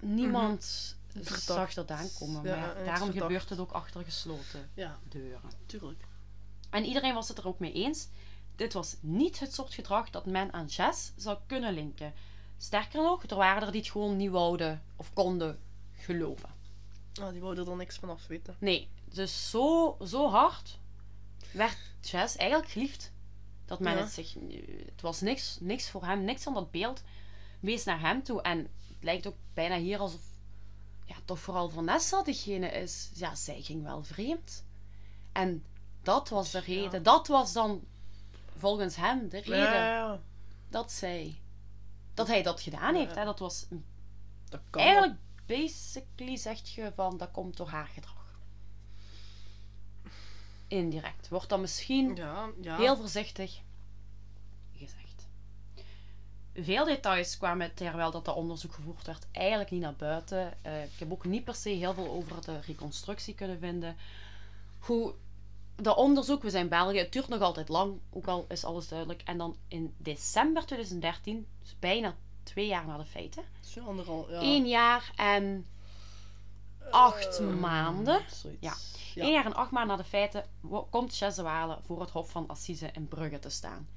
[0.00, 1.34] Niemand zag Mhm.
[1.40, 1.74] Verdacht.
[1.74, 2.42] dat aankomen.
[2.44, 3.18] Ja, maar daarom verdacht.
[3.18, 5.50] gebeurt het ook achter gesloten ja, deuren.
[5.66, 6.04] tuurlijk.
[6.70, 8.08] En iedereen was het er ook mee eens.
[8.56, 12.12] Dit was niet het soort gedrag dat men aan Jess zou kunnen linken.
[12.58, 15.58] Sterker nog, er waren er die het gewoon niet wouden of konden
[15.96, 16.48] geloven.
[17.20, 18.56] Ah, die wouden er dan niks van af weten.
[18.58, 20.78] Nee, dus zo, zo hard
[21.52, 23.12] werd Jess eigenlijk geliefd.
[23.64, 23.98] Dat men Ja.
[24.00, 24.34] het zich...
[24.86, 27.02] Het was niks, niks voor hem, niks aan dat beeld.
[27.60, 28.42] Wees naar hem toe.
[28.42, 28.68] En het
[29.00, 30.20] lijkt ook bijna hier alsof...
[31.04, 33.10] Ja, toch vooral Vanessa degene is.
[33.14, 34.64] Ja, zij ging wel vreemd.
[35.32, 35.64] En
[36.02, 37.02] dat was de reden.
[37.02, 37.84] Dat was dan
[38.56, 40.20] volgens hem de reden Ja,
[40.68, 41.40] dat zij...
[42.14, 43.14] Dat hij dat gedaan heeft.
[43.14, 43.24] Hè?
[43.24, 43.66] Dat was
[44.48, 48.38] Dat kan eigenlijk basically zegt je van dat komt door haar gedrag.
[50.66, 51.28] Indirect.
[51.28, 52.24] Wordt dan misschien wel.
[52.24, 52.76] Ja, ja.
[52.76, 53.60] heel voorzichtig.
[56.54, 60.52] Veel details kwamen terwijl dat, dat onderzoek gevoerd werd eigenlijk niet naar buiten.
[60.62, 63.96] Eh, ik heb ook niet per se heel veel over de reconstructie kunnen vinden.
[64.78, 65.14] Hoe
[65.76, 69.22] dat onderzoek, we zijn België, het duurt nog altijd lang, ook al is alles duidelijk.
[69.24, 74.40] En dan in december 2013, dus bijna twee jaar na de feiten, Zo anderhal, ja.
[74.40, 75.66] één jaar en
[76.90, 78.20] acht Eh, maanden.
[78.30, 78.60] zoiets.
[78.60, 78.74] Ja.
[79.14, 79.22] Ja.
[79.22, 80.44] Één jaar en acht maanden na de feiten
[80.90, 83.88] komt Walen voor het Hof van Assise in Brugge te staan.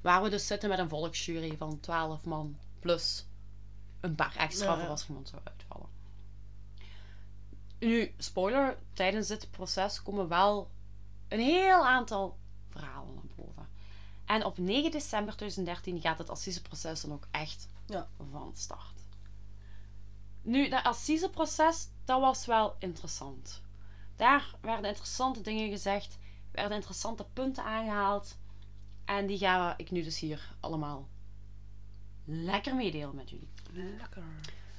[0.00, 3.26] Waar we dus zitten met een volksjury van 12 man plus
[4.00, 5.88] een paar extra Ja, voor als iemand zou uitvallen.
[7.78, 10.70] Nu, spoiler, tijdens dit proces komen wel
[11.28, 12.38] een heel aantal
[12.70, 13.68] verhalen naar boven.
[14.24, 18.08] En op 9 december 2013 gaat het assiseproces dan ook echt Ja.
[18.30, 19.06] van start.
[20.42, 23.62] Nu, dat assiseproces, dat was wel interessant.
[24.16, 26.18] Daar werden interessante dingen gezegd,
[26.50, 28.36] werden interessante punten aangehaald.
[29.08, 31.08] En die ga ik nu dus hier allemaal
[32.24, 33.48] lekker meedelen met jullie.
[33.72, 34.22] Lekker.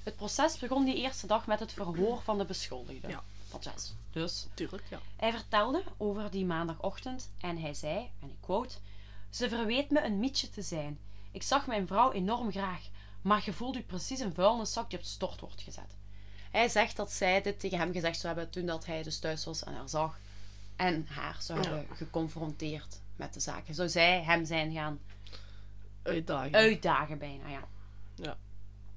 [0.04, 3.08] Het proces begon die eerste dag met het verhoor van de beschuldigde.
[3.08, 3.24] Ja.
[3.48, 3.94] Van Jess.
[4.12, 5.00] Dus Tuurlijk, ja.
[5.15, 8.76] hij vertelde over die maandagochtend en hij zei, en ik quote:
[9.30, 11.00] Ze verweet me een mietje te zijn.
[11.32, 12.82] Ik zag mijn vrouw enorm graag,
[13.22, 15.96] maar je voelt u precies een vuilniszak die op het stort wordt gezet.
[16.52, 19.46] Hij zegt dat zij dit tegen hem gezegd zou hebben toen dat hij dus thuis
[19.46, 20.20] was en haar zag.
[20.76, 21.70] En haar zou Ja.
[21.70, 23.74] hebben geconfronteerd met de zaken.
[23.76, 25.00] Zou zij hem zijn gaan
[26.04, 26.56] Uitdaging.
[26.56, 27.68] uitdagen bijna, ja.
[28.16, 28.38] Ja.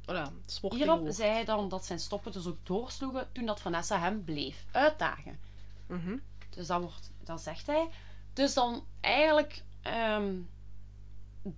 [0.07, 3.99] Ja, sport Hierop zei hij dan dat zijn stoppen dus ook doorsloegen toen dat Vanessa
[3.99, 5.39] hem bleef uitdagen.
[5.87, 6.17] Mhm.
[6.51, 7.89] Dus dan, wordt, dan zegt hij.
[8.33, 10.35] Dus dan eigenlijk ehm,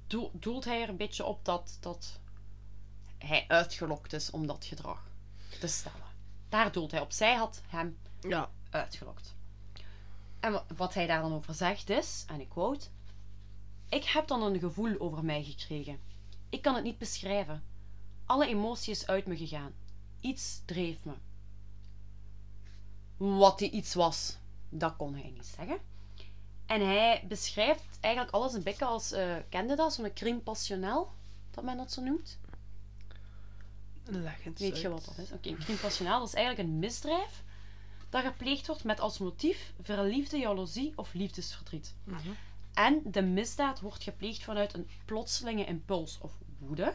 [0.06, 2.18] doel- doelt hij er een beetje op dat, dat
[3.18, 5.02] hij uitgelokt is om dat gedrag
[5.60, 6.06] te stellen.
[6.48, 7.12] Daar doelt hij op.
[7.12, 8.50] Zij had hem Ja.
[8.70, 9.34] uitgelokt.
[10.44, 12.86] En wa- wat hij daar dan over zegt is, en ik quote:
[13.88, 16.00] Ik heb dan een gevoel over mij gekregen.
[16.48, 17.62] Ik kan het niet beschrijven.
[18.26, 19.72] Alle emotie is uit me gegaan.
[20.20, 21.12] Iets dreef me.
[23.16, 24.36] Wat die iets was,
[24.68, 25.78] dat kon hij niet zeggen.
[26.66, 31.12] En hij beschrijft eigenlijk alles een beetje als, eh kende dat, zo'n crime passionnel,
[31.50, 32.38] dat men dat zo noemt.
[34.04, 35.32] Leg Weet je wat dat is?
[35.32, 37.42] Oké, een passionnel dat is eigenlijk een misdrijf
[38.14, 41.94] dat gepleegd wordt met als motief verliefde jaloezie of liefdesverdriet.
[42.04, 42.28] Mhm.
[42.74, 46.94] En de misdaad wordt gepleegd vanuit een plotselinge impuls of woede.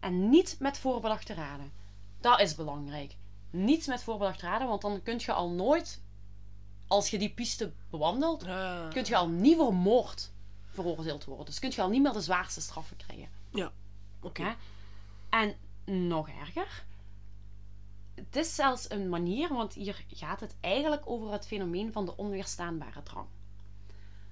[0.00, 1.72] En niet met voorbedachte raden.
[2.20, 3.16] Dat is belangrijk.
[3.50, 6.00] Niet met voorbedachte raden, want dan kun je al nooit,
[6.86, 8.88] als je die piste bewandelt, Ja.
[8.88, 10.30] kun je al niet voor moord
[10.70, 11.46] veroordeeld worden.
[11.46, 13.28] Dus kun je al niet meer de zwaarste straffen krijgen.
[14.20, 14.42] Oké.
[14.42, 14.56] Ja.
[15.28, 15.56] En
[16.08, 16.84] nog erger.
[18.24, 22.16] Het is zelfs een manier, want hier gaat het eigenlijk over het fenomeen van de
[22.16, 23.26] onweerstaanbare drang.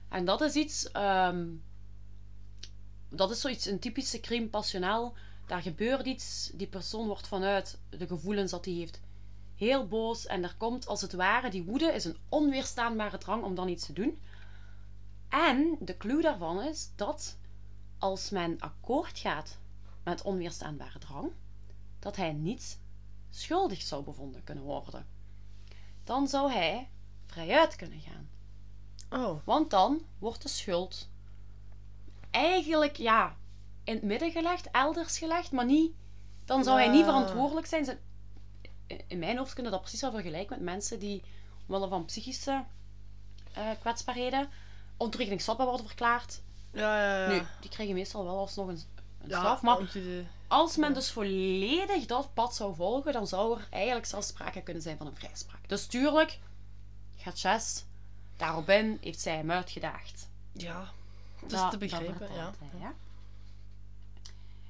[0.08, 1.46] En dat is iets, ehm,
[3.08, 5.14] dat is zoiets, een typische crime passionnel.
[5.46, 9.00] Daar gebeurt iets, die persoon wordt vanuit de gevoelens dat hij heeft
[9.54, 13.54] heel boos en er komt als het ware, die woede is een onweerstaanbare drang om
[13.54, 14.18] dan iets te doen.
[15.28, 17.38] En de clue daarvan is dat
[17.98, 19.58] als men akkoord gaat
[20.04, 21.30] met onweerstaanbare drang,
[21.98, 22.78] dat hij niet
[23.30, 25.06] schuldig zou bevonden kunnen worden.
[26.04, 26.88] Dan zou hij
[27.26, 28.28] vrijuit kunnen gaan.
[29.22, 29.40] Oh.
[29.44, 31.08] Want dan wordt de schuld
[32.30, 33.36] eigenlijk ja,
[33.84, 35.92] in het midden gelegd, elders gelegd, maar niet.
[36.44, 37.84] Dan zou hij niet verantwoordelijk zijn.
[37.84, 37.98] Ze-
[39.06, 41.22] In mijn hoofd kunnen dat precies wel vergelijken met mensen die
[41.66, 42.64] omwille van psychische
[43.52, 44.48] eh, kwetsbaarheden
[44.96, 46.42] ontoerekeningsvatbaar worden verklaard.
[46.72, 47.40] Ja, ja, ja.
[47.40, 48.80] Nu, die krijgen meestal wel alsnog een,
[49.20, 49.62] een straf.
[49.62, 49.78] Maar
[50.48, 54.82] als men dus volledig dat pad zou volgen, dan zou er eigenlijk zelfs sprake kunnen
[54.82, 55.68] zijn van een vrijspraak.
[55.68, 56.38] Dus tuurlijk,
[57.16, 57.84] gaat Jess
[58.36, 60.28] daarop in, heeft zij hem uitgedaagd.
[60.52, 60.92] Ja.
[61.40, 62.28] Het is Dat- te dat begrijpen,
[62.80, 62.94] ja.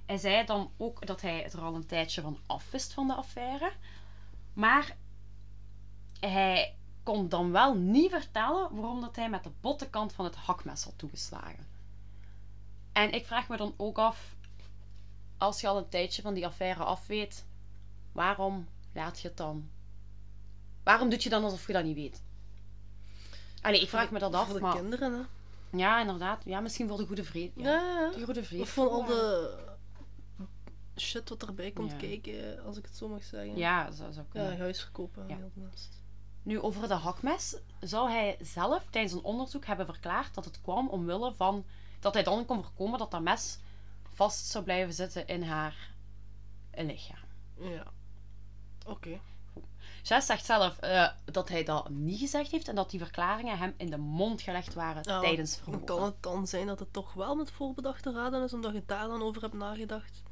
[0.07, 3.07] Hij, zei dan ook dat hij het er al een tijdje van af wist van
[3.07, 3.73] de affaire.
[4.53, 4.97] Maar
[6.21, 10.35] hij kon dan wel niet vertellen waarom dat hij met de botte kant van het
[10.35, 11.67] hakmes had toegeslagen.
[12.93, 14.35] En ik vraag me dan ook af,
[15.39, 17.45] als je al een tijdje van die affaire af weet,
[18.13, 19.69] waarom laat je het dan?
[20.83, 22.23] Waarom doe je dan alsof je dat niet weet?
[23.63, 24.75] Allee, ik vraag me dat af, Voor de maar...
[24.77, 25.21] kinderen, hè.
[25.79, 26.43] Ja, inderdaad.
[26.45, 27.51] Ja, misschien voor de goede vrede.
[27.55, 27.71] Ja.
[27.71, 28.11] Ja, ja.
[28.17, 28.63] De goede vrede.
[28.63, 29.55] Of van al de
[30.97, 31.97] shit wat erbij komt Ja.
[31.97, 33.57] kijken, als ik het zo mag zeggen.
[33.57, 34.57] Ja, dat zou Ja, kunnen.
[34.57, 35.37] Ja.
[35.37, 36.03] heel naast.
[36.43, 40.89] Nu, over de hakmes zou hij zelf tijdens een onderzoek hebben verklaard dat het kwam
[40.89, 41.65] omwille van...
[42.01, 43.59] Dat hij dan kon voorkomen dat dat mes
[44.19, 45.91] vast zou blijven zitten in haar
[46.71, 47.29] lichaam.
[47.59, 47.87] Ja.
[48.87, 49.21] Oké.
[50.03, 53.75] Jess zegt zelf eh, dat hij dat niet gezegd heeft en dat die verklaringen hem
[53.77, 57.13] in de mond gelegd waren Ja, tijdens Dan kan het dan zijn dat het toch
[57.13, 60.23] wel met voorbedachte raden is, omdat je daar dan over hebt nagedacht?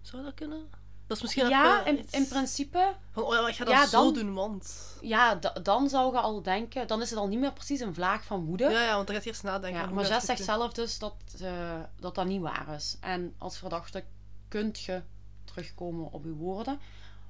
[0.00, 0.70] Zou dat kunnen?
[1.12, 3.74] Dat is misschien Ja, even in, iets in principe Van, oh ja, ik ga dat
[3.74, 4.76] Ja, zo dan- doen, want...
[5.00, 7.94] Ja, da- dan zou je al denken, dan is het al niet meer precies een
[7.94, 8.64] vlaag van woede.
[8.64, 9.80] Ja, ja, want dan gaat je eerst nadenken.
[9.80, 10.36] Ja, maar zegt doen?
[10.36, 12.96] zelf dus dat, eh, dat dat niet waar is.
[13.00, 14.04] En als verdachte
[14.48, 15.02] kunt je
[15.44, 16.80] terugkomen op je woorden.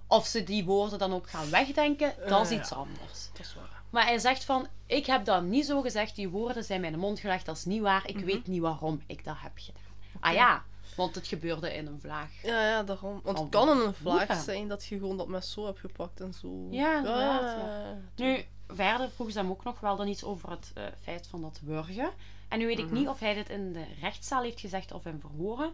[0.07, 2.77] Of ze die woorden dan ook gaan wegdenken, dat is Eh, iets ja.
[2.77, 3.29] anders.
[3.33, 3.83] Dat is waar.
[3.90, 6.99] Maar hij zegt van, ik heb dat niet zo gezegd, die woorden zijn in de
[6.99, 8.25] mond gelegd, dat is niet waar, ik Mhm.
[8.25, 9.83] weet niet waarom ik dat heb gedaan.
[10.21, 10.62] Ah ja,
[10.96, 12.42] want het gebeurde in een vlaag.
[12.42, 13.20] Ja, ja, daarom.
[13.22, 16.33] Want het kan een vlaag zijn dat je gewoon dat mes zo hebt gepakt en
[16.35, 16.66] zo...
[16.70, 17.96] Ja, inderdaad, ja.
[18.16, 21.40] Nu, verder vroeg ze hem ook nog wel dan iets over het eh, feit van
[21.40, 22.11] dat wurgen.
[22.48, 22.94] En nu weet ik Mhm.
[22.94, 25.72] niet of hij dit in de rechtszaal heeft gezegd of in verhoren.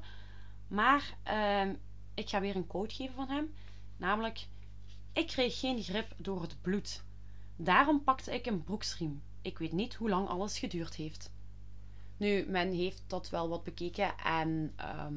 [0.68, 1.74] Maar ehm,
[2.14, 3.54] ik ga weer een quote geven van hem.
[3.96, 4.46] Namelijk,
[5.12, 7.02] ik kreeg geen grip door het bloed.
[7.56, 9.22] Daarom pakte ik een broeksriem.
[9.42, 11.30] Ik weet niet hoe lang alles geduurd heeft.
[12.18, 15.14] Nu, men heeft dat wel wat bekeken en ehm,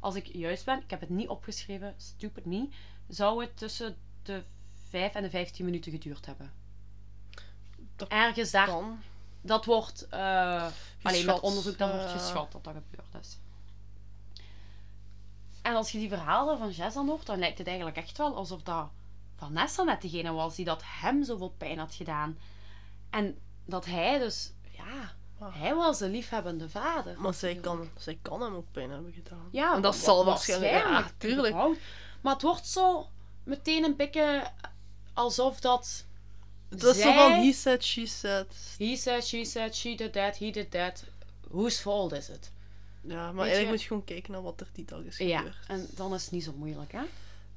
[0.00, 2.68] als ik juist ben, ik heb het niet opgeschreven, stupid me,
[3.08, 4.42] zou het tussen de
[4.88, 6.52] 5 en de 15 minuten geduurd hebben.
[7.96, 8.98] Dat Ergens daar, Kan.
[9.40, 10.66] dat wordt, eh,
[11.02, 12.18] alleen met onderzoek, dat wordt ja.
[12.18, 13.38] geschat dat dat gebeurd is.
[15.62, 18.36] En als je die verhalen van Jess dan hoort, dan lijkt het eigenlijk echt wel
[18.36, 18.88] alsof dat
[19.36, 22.38] Vanessa net degene was die dat hem zoveel pijn had gedaan.
[23.10, 27.20] En dat hij dus, ja, Maar, Hij was een liefhebbende vader.
[27.20, 29.48] maar zij, kan, zij kan hem ook pijn hebben gedaan.
[29.50, 30.72] Ja, en dat wa- zal waarschijnlijk...
[30.72, 31.48] Ja, tuurlijk.
[31.48, 31.78] überhaupt.
[32.20, 33.08] Maar het wordt zo
[33.44, 34.50] meteen een beetje
[35.14, 36.04] alsof dat...
[36.68, 38.46] Dat is zo zij- van he said, she said.
[38.78, 41.04] He said, she said, she did that, he did that.
[41.50, 42.52] Whose fault is it?
[43.00, 45.16] Ja, maar Weet eigenlijk je- moet je gewoon kijken naar wat er die dag is
[45.18, 45.56] Ja, gebeurd.
[45.66, 47.02] en dan is het niet zo moeilijk, hè?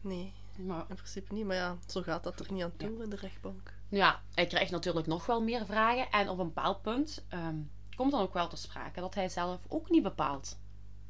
[0.01, 1.45] Nee, Maar in principe niet.
[1.45, 3.73] Maar ja, zo gaat dat er niet aan toe in de rechtbank.
[3.89, 6.11] Ja, hij krijgt natuurlijk nog wel meer vragen.
[6.11, 7.55] En op een bepaald punt ehm,
[7.95, 10.57] komt dan ook wel te sprake dat hij zelf ook niet bepaald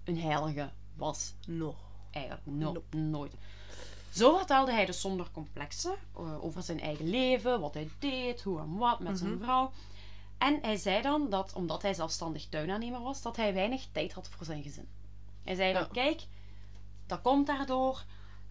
[0.04, 1.34] een heilige was.
[1.48, 1.76] Nog.
[2.12, 2.98] Eigenlijk no- Nope.
[2.98, 3.34] nooit.
[4.14, 8.60] Zo vertelde hij dus zonder complexen eh, over zijn eigen leven, wat hij deed, hoe
[8.60, 9.44] en wat met zijn Mhm.
[9.44, 9.72] vrouw.
[10.38, 14.28] En hij zei dan dat, omdat hij zelfstandig tuinaannemer was, dat hij weinig tijd had
[14.30, 14.88] voor zijn gezin.
[15.44, 16.26] Hij zei dan, kijk,
[17.08, 18.04] dat komt daardoor.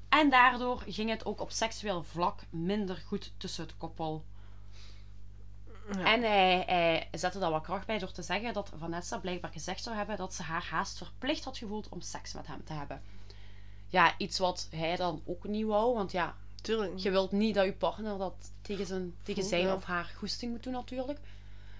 [0.08, 4.24] En daardoor ging het ook op seksueel vlak minder goed tussen het koppel.
[5.92, 6.04] Ja.
[6.04, 9.82] En hij, hij zette daar wat kracht bij door te zeggen dat Vanessa blijkbaar gezegd
[9.82, 13.02] zou hebben dat ze haar haast verplicht had gevoeld om seks met hem te hebben.
[13.88, 16.98] Ja, iets wat hij dan ook niet wou, want ja, Tuurlijk.
[16.98, 19.74] je wilt niet dat je partner dat tegen zijn, tegen zijn ja.
[19.74, 21.18] of haar goesting moet doen natuurlijk.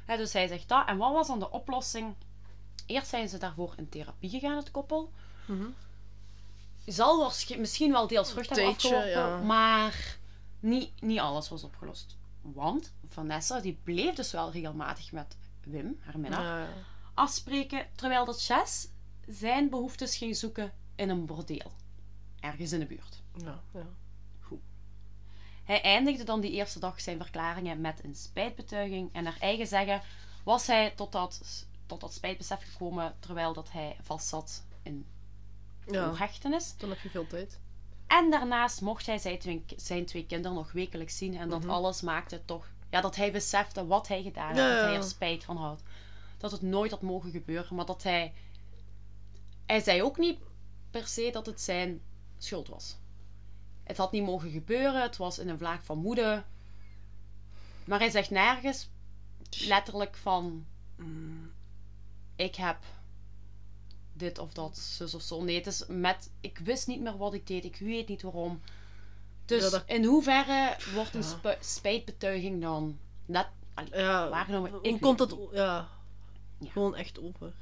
[0.06, 0.86] Dus hij zegt dat.
[0.86, 2.14] En wat was dan de oplossing?
[2.86, 5.12] Eerst zijn ze daarvoor in therapie gegaan, het koppel.
[5.46, 5.66] Mhm.
[6.92, 9.42] Zal misschien wel deels vrucht hebben Tijdje, afgeworpen, ja.
[9.42, 10.18] maar
[10.60, 12.16] niet, niet alles was opgelost.
[12.42, 16.68] Want Vanessa die bleef dus wel regelmatig met Wim, haar minnaar, Ja,
[17.14, 18.50] afspreken, terwijl dat
[19.26, 21.72] zijn behoeftes ging zoeken in een bordeel.
[22.40, 23.22] Ergens in de buurt.
[23.36, 23.86] Ja, ja.
[25.64, 30.02] Hij eindigde dan die eerste dag zijn verklaringen met een spijtbetuiging en naar eigen zeggen
[30.44, 35.06] was hij tot dat, tot dat spijtbesef gekomen terwijl dat hij vastzat in
[35.92, 36.14] ja.
[36.16, 36.74] hechtenis.
[36.76, 37.58] Dan heb je veel tijd.
[38.06, 41.70] En daarnaast mocht hij zijn twee, zijn twee kinderen nog wekelijks zien en dat Mhm.
[41.70, 45.02] alles maakte toch ja, dat hij besefte wat hij gedaan had, Ja, dat hij er
[45.02, 45.82] spijt van had.
[46.38, 48.32] Dat het nooit had mogen gebeuren, maar dat hij...
[49.66, 50.38] Hij zei ook niet
[50.90, 52.00] per se dat het zijn
[52.38, 52.96] schuld was.
[53.84, 56.44] Het had niet mogen gebeuren, het was in een vlaag van woede.
[57.84, 58.88] Maar hij zegt nergens
[59.66, 60.66] letterlijk van...
[60.96, 61.52] Mm,
[62.36, 62.76] Ik heb
[64.18, 65.42] dit of dat, zus of zo.
[65.42, 66.30] Nee, het is met...
[66.40, 68.60] Ik wist niet meer wat ik deed, ik weet niet waarom.
[69.44, 71.56] Dus Ja, dat- in hoeverre wordt een Ja.
[71.60, 73.46] spijtbetuiging dan net...
[73.92, 75.88] Ja, Waargenomen, hoe komt het dat ja,
[76.58, 76.70] Ja.
[76.70, 77.52] gewoon echt over?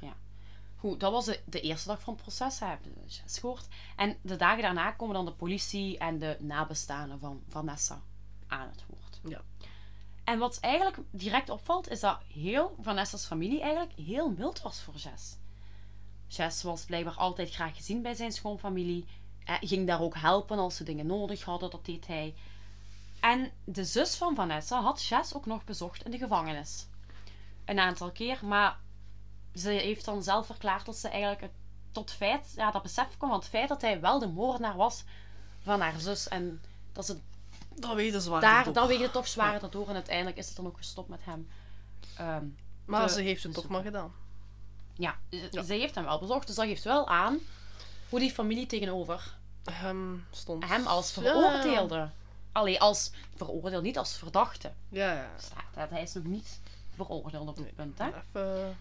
[0.79, 3.67] Goed, dat was de, de eerste dag van het proces, de Jess gehoord.
[3.95, 8.01] En de dagen daarna komen dan de politie en de nabestaanden van Vanessa
[8.47, 9.19] aan het woord.
[9.33, 9.41] Ja.
[10.23, 14.93] En wat eigenlijk direct opvalt, is dat heel Vanessa's familie eigenlijk heel mild was voor
[14.95, 15.35] Jess.
[16.27, 19.05] Jess was blijkbaar altijd graag gezien bij zijn schoonfamilie.
[19.43, 22.35] Hij ging daar ook helpen als ze dingen nodig hadden, dat deed hij.
[23.19, 26.87] En de zus van Vanessa had Jess ook nog bezocht in de gevangenis.
[27.65, 28.77] Een aantal keer, maar
[29.55, 31.51] ze heeft dan zelf verklaard dat ze eigenlijk het,
[31.91, 35.03] tot feit, ja, dat besef kwam van het feit dat hij wel de moordenaar was
[35.59, 36.27] van haar zus.
[36.27, 36.61] En
[36.91, 37.17] dat ze
[37.75, 38.41] Dat weten ze waar.
[38.41, 39.87] daar, dat weegde toch zwaar daardoor.
[39.87, 41.47] En uiteindelijk is het dan ook gestopt met hem.
[42.17, 42.45] Ehm,
[42.85, 44.11] Maar ze heeft het toch maar gedaan.
[44.97, 45.63] Ja, ze- Ja.
[45.63, 46.47] ze heeft hem wel bezocht.
[46.47, 47.37] Dus dat geeft wel aan
[48.09, 49.35] hoe die familie tegenover
[49.71, 50.65] Hem stond.
[50.67, 51.21] hem als Ja.
[51.21, 52.09] veroordeelde.
[52.51, 54.71] Allee, als veroordeeld, niet als verdachte.
[54.89, 55.29] Ja, ja.
[55.37, 56.59] Staat, hij is nog niet
[56.95, 57.73] veroordeeld op dit Nee.
[57.73, 57.97] punt.
[57.97, 58.07] Hè?
[58.07, 58.77] Even.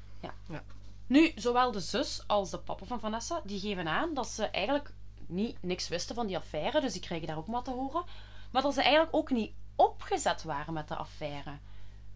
[1.06, 4.90] Nu, zowel de zus als de papa van Vanessa, die geven aan dat ze eigenlijk
[5.26, 6.80] niet, niks wisten van die affaire.
[6.80, 8.04] Dus die krijgen daar ook wat te horen.
[8.50, 11.58] Maar dat ze eigenlijk ook niet opgezet waren met de affaire.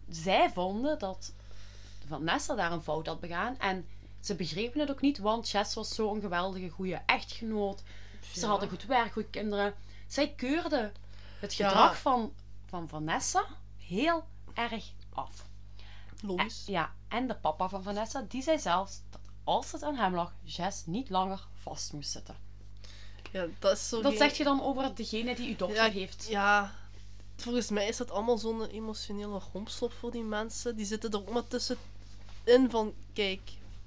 [0.09, 1.33] Zij vonden dat
[2.11, 3.59] Vanessa daar een fout had begaan.
[3.59, 3.87] En
[4.19, 7.83] ze begrepen het ook niet, want Jess was zo'n geweldige goede echtgenoot.
[8.33, 9.73] Ze hadden goed werk, goede kinderen.
[10.07, 10.91] Zij keurde
[11.39, 11.67] het Ja.
[11.67, 12.33] gedrag van,
[12.65, 13.45] van Vanessa
[13.77, 15.45] heel erg af.
[16.21, 16.63] Logisch.
[16.67, 20.15] En, ja, en de papa van Vanessa, die zei zelfs dat als het aan hem
[20.15, 22.35] lag, Jess niet langer vast moest zitten.
[23.31, 24.01] Ja, dat is zo.
[24.01, 26.27] Dat zeg je dan over degene die uw dochter ja, heeft.
[26.29, 26.71] Ja,
[27.35, 30.75] volgens mij is dat allemaal zo'n emotionele rompslop voor die mensen.
[30.75, 31.47] Die zitten er ook maar
[32.43, 33.39] tussenin van, kijk,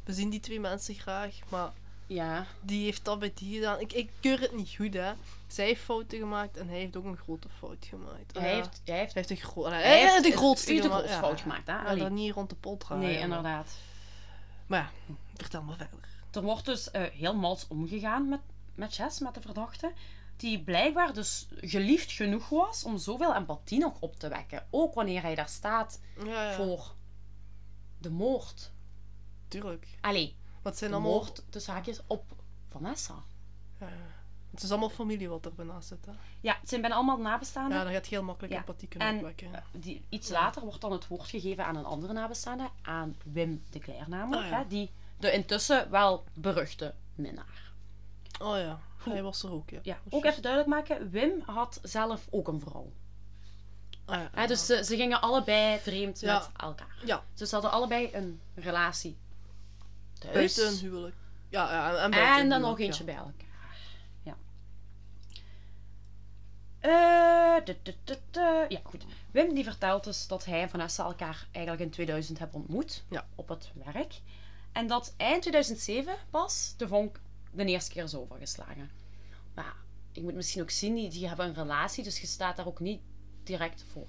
[0.04, 1.72] we zien die twee mensen graag, maar
[2.06, 3.80] Ja, die heeft dat bij die gedaan.
[3.80, 5.12] Ik, ik keur het niet goed, hè.
[5.46, 8.36] Zij heeft fouten gemaakt en hij heeft ook een grote fout gemaakt.
[8.38, 8.54] hij, Ja.
[8.54, 11.40] heeft, hij heeft, Hij heeft de, gro hij hij heeft de grootste heeft de fout
[11.40, 11.76] gemaakt, hè?
[11.76, 12.02] Allee.
[12.02, 13.04] dat niet rond de pot draaien.
[13.04, 13.70] nee, inderdaad.
[14.66, 15.98] Maar ja, vertel maar verder.
[16.30, 18.40] Er wordt dus eh, heel mals omgegaan met,
[18.74, 19.92] met Jess, met de verdachte.
[20.36, 24.66] Die blijkbaar dus geliefd genoeg was om zoveel empathie nog op te wekken.
[24.70, 26.94] Ook wanneer hij daar staat Ja, ja, voor
[28.04, 28.70] de moord.
[29.48, 29.98] tuurlijk.
[30.00, 31.14] Allee, het zijn de allemaal...
[31.14, 32.24] moord tussen haakjes op
[32.68, 33.14] Vanessa.
[33.80, 33.94] Ja, ja.
[34.50, 36.06] Het is allemaal familie wat er bijna zit.
[36.06, 36.12] Hè?
[36.40, 37.78] Ja, het zijn bijna allemaal nabestaanden.
[37.78, 38.58] Ja, dan gaat je heel makkelijk Ja.
[38.58, 39.54] empathie kunnen En opwekken.
[39.54, 43.62] eh, die, iets later wordt dan het woord gegeven aan een andere nabestaande, aan Wim
[43.70, 47.72] de namelijk, Ah, hè, die de intussen wel beruchte minnaar.
[48.40, 49.98] Oh ja, hij was er ook, ja.
[50.10, 52.92] Ook even duidelijk maken, Wim had zelf ook een vrouw.
[54.04, 54.30] Ah, ja.
[54.32, 56.38] Hè, dus ze, ze gingen allebei vreemd Ja.
[56.38, 57.02] met elkaar.
[57.04, 59.16] Ja, Dus ze hadden allebei een relatie
[60.18, 60.34] thuis.
[60.34, 61.14] buiten een huwelijk.
[61.48, 63.76] Ja, ja en, buiten dan nog eentje bij elkaar.
[64.22, 64.36] Ja.
[66.80, 69.04] Eh, ja, goed.
[69.30, 73.04] Wim die vertelt dus dat hij en Vanessa elkaar eigenlijk in 2000 hebben ontmoet.
[73.10, 73.26] Ja.
[73.34, 74.20] Op het werk.
[74.72, 78.90] En dat eind 2007 pas de vonk de eerste keer is overgeslagen.
[79.54, 79.74] Maar
[80.12, 82.80] ik moet misschien ook zien, die, die hebben een relatie, dus je staat daar ook
[82.80, 83.00] niet
[83.46, 84.06] direct voor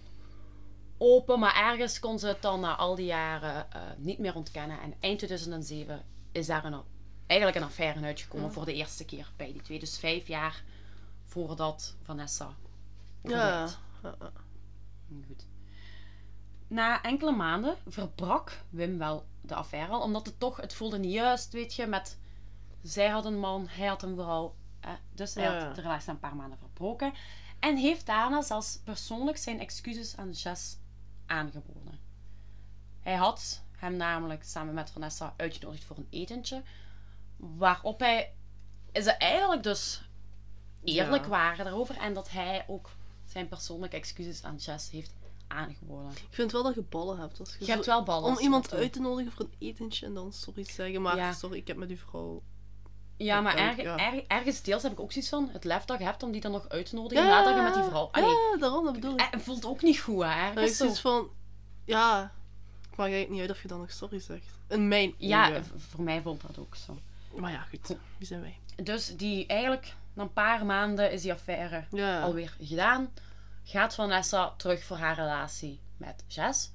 [0.98, 1.40] open.
[1.40, 4.82] Maar ergens kon ze het dan na al die jaren eh, niet meer ontkennen.
[4.82, 6.82] En eind 2007 is daar een,
[7.28, 9.80] eigenlijk een affaire uitgekomen voor de eerste keer bij die twee.
[9.80, 10.64] Dus vijf jaar
[11.24, 12.54] voordat Vanessa
[13.24, 13.68] Ja.
[15.28, 15.46] Goed.
[16.68, 21.14] Na enkele maanden verbrak Wim wel de affaire al, omdat het toch, het voelde niet
[21.14, 22.18] juist, weet je, met
[22.82, 26.10] zij had een man, hij had een vrouw, eh, dus hij Ja, had de relatie
[26.10, 27.14] een paar maanden verbroken
[27.60, 30.78] en heeft daarna zelfs persoonlijk zijn excuses aan Jess
[31.26, 32.00] aangeboden.
[33.00, 36.64] Hij had hem namelijk samen met Vanessa uitgenodigd voor een etentje,
[37.38, 38.34] waarop hij
[38.92, 40.02] is er eigenlijk dus
[40.84, 41.30] eerlijk Ja.
[41.30, 42.90] waren daarover en dat hij ook
[43.26, 45.14] zijn persoonlijke excuses aan Jess heeft
[45.48, 46.12] aangeboden.
[46.12, 47.40] Ik vind wel dat je ballen hebt.
[47.40, 48.30] Als je, Je hebt wel ballen.
[48.30, 51.34] om iemand uit te nodigen voor een etentje en dan sorry te zeggen, maar Ja.
[51.34, 52.42] sorry, ik heb met uw vrouw...
[53.18, 53.98] Ja, maar Ja, erg, ja.
[53.98, 56.42] erg- ergens deels heb ik ook zoiets van het lef dat je hebt om die
[56.42, 58.10] dan nog uit te nodigen nadat je met die vrouw...
[58.12, 59.20] Allee, Ja, daarom, dat bedoel ik.
[59.20, 60.30] eh, het voelt ook niet goed, hè?
[60.30, 60.86] Ergens is zo.
[60.88, 61.30] iets van,
[61.86, 62.22] ja,
[62.90, 64.46] het maakt eigenlijk niet uit of je dan nog sorry zegt.
[64.68, 65.66] In mijn Ja, ogen.
[65.78, 66.98] voor mij voelt dat ook zo.
[67.36, 68.58] Maar ja, goed, wie zijn wij?
[68.84, 73.10] Dus die eigenlijk, na een paar maanden is die affaire Ja, alweer gedaan.
[73.64, 76.72] Gaat Vanessa terug voor haar relatie met Jess.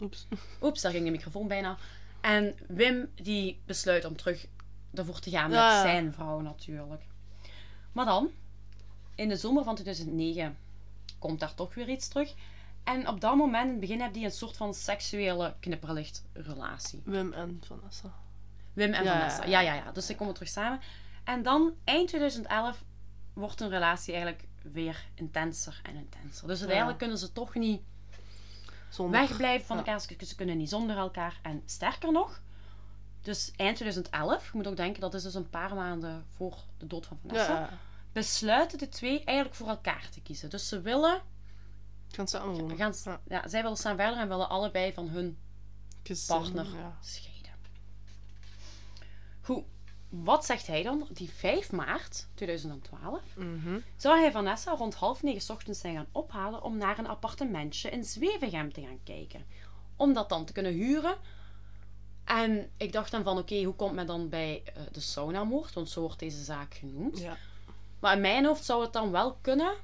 [0.00, 0.26] oeps.
[0.62, 1.76] Oeps, daar ging de microfoon bijna.
[2.20, 4.46] En Wim die besluit om terug
[4.94, 5.80] ervoor te gaan met Ja.
[5.82, 7.02] zijn vrouw natuurlijk.
[7.92, 8.30] Maar dan,
[9.14, 10.56] in de zomer van 2009,
[11.18, 12.34] komt daar toch weer iets terug.
[12.84, 17.02] En op dat moment, in het begin, heb die een soort van seksuele knipperlichtrelatie.
[17.04, 18.14] Wim en Vanessa.
[18.72, 19.12] Wim en Ja.
[19.18, 19.44] Vanessa.
[19.44, 19.92] Ja, ja, ja.
[19.92, 20.80] Dus ze komen terug samen.
[21.24, 22.84] En dan, eind 2011,
[23.32, 26.46] wordt hun relatie eigenlijk weer intenser en intenser.
[26.48, 27.80] Dus uiteindelijk kunnen ze toch niet
[28.88, 29.20] Zonder.
[29.20, 30.00] wegblijven van elkaar.
[30.00, 31.38] Ze kunnen niet zonder elkaar.
[31.42, 32.40] En sterker nog,
[33.22, 36.86] dus eind 2011, je moet ook denken, dat is dus een paar maanden voor de
[36.86, 37.78] dood van Vanessa, Ja,
[38.12, 40.50] besluiten de twee eigenlijk voor elkaar te kiezen.
[40.50, 41.20] Dus ze willen,
[42.10, 42.76] gaan samen wonen.
[42.76, 43.20] gaan, Ja.
[43.28, 45.38] ja, zij willen staan verder en willen allebei van hun
[46.02, 46.98] Gezin, partner Ja.
[47.00, 47.28] scheiden.
[49.40, 49.64] Goed,
[50.08, 51.08] wat zegt hij dan?
[51.12, 53.78] Die 5 maart 2012 Mhm.
[53.96, 57.90] zou hij Vanessa rond half negen 's ochtends zijn gaan ophalen om naar een appartementje
[57.90, 59.44] in Zwevegem te gaan kijken.
[59.96, 61.16] Om dat dan te kunnen huren.
[62.24, 65.74] En ik dacht dan van, oké, hoe komt men dan bij eh, de saunamoord?
[65.74, 67.18] Want zo wordt deze zaak genoemd.
[67.18, 67.36] Ja.
[67.98, 69.74] Maar in mijn hoofd zou het dan wel kunnen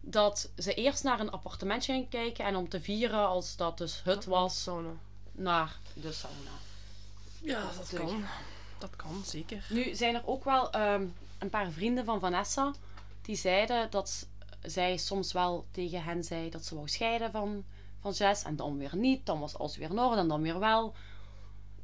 [0.00, 4.00] dat ze eerst naar een appartementje gaan kijken en om te vieren als dat dus
[4.04, 4.90] het was, Sauna.
[5.32, 6.50] naar de sauna.
[7.40, 8.24] Ja, dat kan.
[8.78, 9.66] Dat kan, zeker.
[9.68, 11.06] Nu zijn er ook wel ehm,
[11.38, 12.72] een paar vrienden van Vanessa
[13.22, 14.26] die zeiden dat
[14.62, 17.64] zij soms wel tegen hen zei dat ze wou scheiden van,
[18.00, 19.26] van Jess en dan weer niet.
[19.26, 20.94] Dan was alles weer in orde en dan weer wel.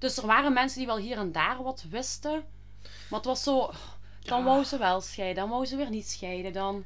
[0.02, 2.44] Dus er waren mensen die wel hier en daar wat wisten.
[2.82, 3.70] Maar het was zo,
[4.22, 4.44] dan Ja.
[4.44, 6.52] wou ze wel scheiden, dan wou ze weer niet scheiden.
[6.52, 6.84] Dan,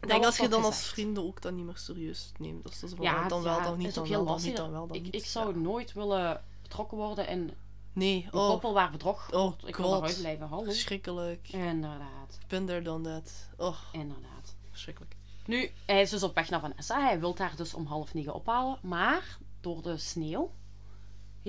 [0.00, 2.62] Ik denk als je dan als vrienden ook dat niet meer serieus neemt.
[2.62, 4.48] Dat is van, Ja, dan wel, ja, dan niet, dan wel, heel dan lastig.
[4.50, 5.14] niet, dan wel, dan ik, niet.
[5.14, 7.54] ik zou nooit willen betrokken worden in een
[7.92, 9.52] Nee, oh, koppel waar bedrog oh.
[9.64, 10.48] Ik wil daaruit blijven.
[10.48, 10.64] Hallo.
[10.64, 11.48] Verschrikkelijk.
[11.48, 13.48] Inderdaad, there, done that.
[13.56, 14.54] Oh, inderdaad.
[14.70, 15.16] verschrikkelijk.
[15.46, 17.00] Nu, hij is dus op weg naar Vanessa.
[17.00, 18.78] Hij wil haar dus om half negen ophalen.
[18.82, 20.50] Maar door de sneeuw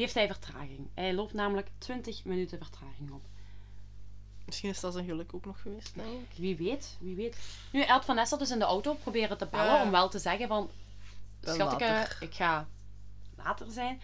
[0.02, 0.88] heeft hij vertraging.
[0.94, 3.22] Hij loopt namelijk 20 minuten vertraging op.
[4.46, 6.38] Misschien is dat zijn geluk ook nog geweest, denk ik.
[6.38, 7.38] Wie weet, wie weet.
[7.72, 9.84] Nu, hij had Vanessa dus in de auto proberen te bellen Ja.
[9.84, 10.70] om wel te zeggen van...
[11.42, 12.18] Schatke, later.
[12.20, 12.68] ik ga
[13.38, 14.02] later zijn.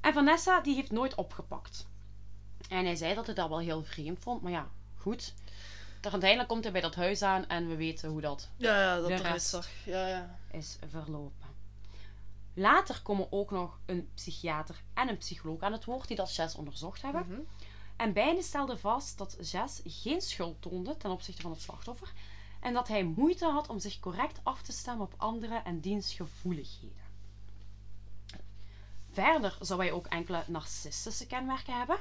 [0.00, 1.86] En Vanessa, die heeft nooit opgepakt.
[2.68, 4.42] En hij zei dat hij dat wel heel vreemd vond.
[4.42, 5.34] Maar ja, goed.
[6.00, 9.08] Uiteindelijk komt hij bij dat huis aan en we weten hoe dat Ja, ja, dat
[9.08, 9.46] De rest.
[9.48, 9.68] zag.
[9.84, 10.38] Ja, ja.
[10.50, 11.39] is verlopen.
[12.54, 16.54] Later komen ook nog een psychiater en een psycholoog aan het woord die dat Jess
[16.54, 17.26] onderzocht hebben.
[17.28, 17.40] Mhm.
[17.96, 22.12] En beiden stelden vast dat Jess geen schuld toonde ten opzichte van het slachtoffer
[22.60, 26.14] en dat hij moeite had om zich correct af te stemmen op anderen en diens
[26.14, 27.08] gevoeligheden.
[29.10, 31.98] Verder zou hij ook enkele narcistische kenmerken hebben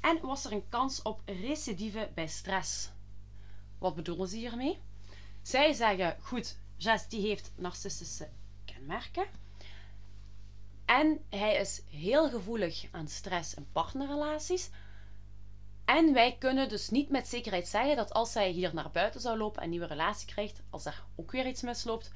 [0.00, 2.90] en was er een kans op recidive bij stress
[3.78, 4.78] Wat bedoelen ze hiermee?
[5.42, 8.28] Zij zeggen, goed, Jess die heeft narcistische
[8.84, 9.26] kenmerken.
[10.84, 14.70] En hij is heel gevoelig aan stress en partnerrelaties.
[15.84, 19.38] En wij kunnen dus niet met zekerheid zeggen dat als hij hier naar buiten zou
[19.38, 22.10] lopen en een nieuwe relatie krijgt, als er ook weer iets misloopt,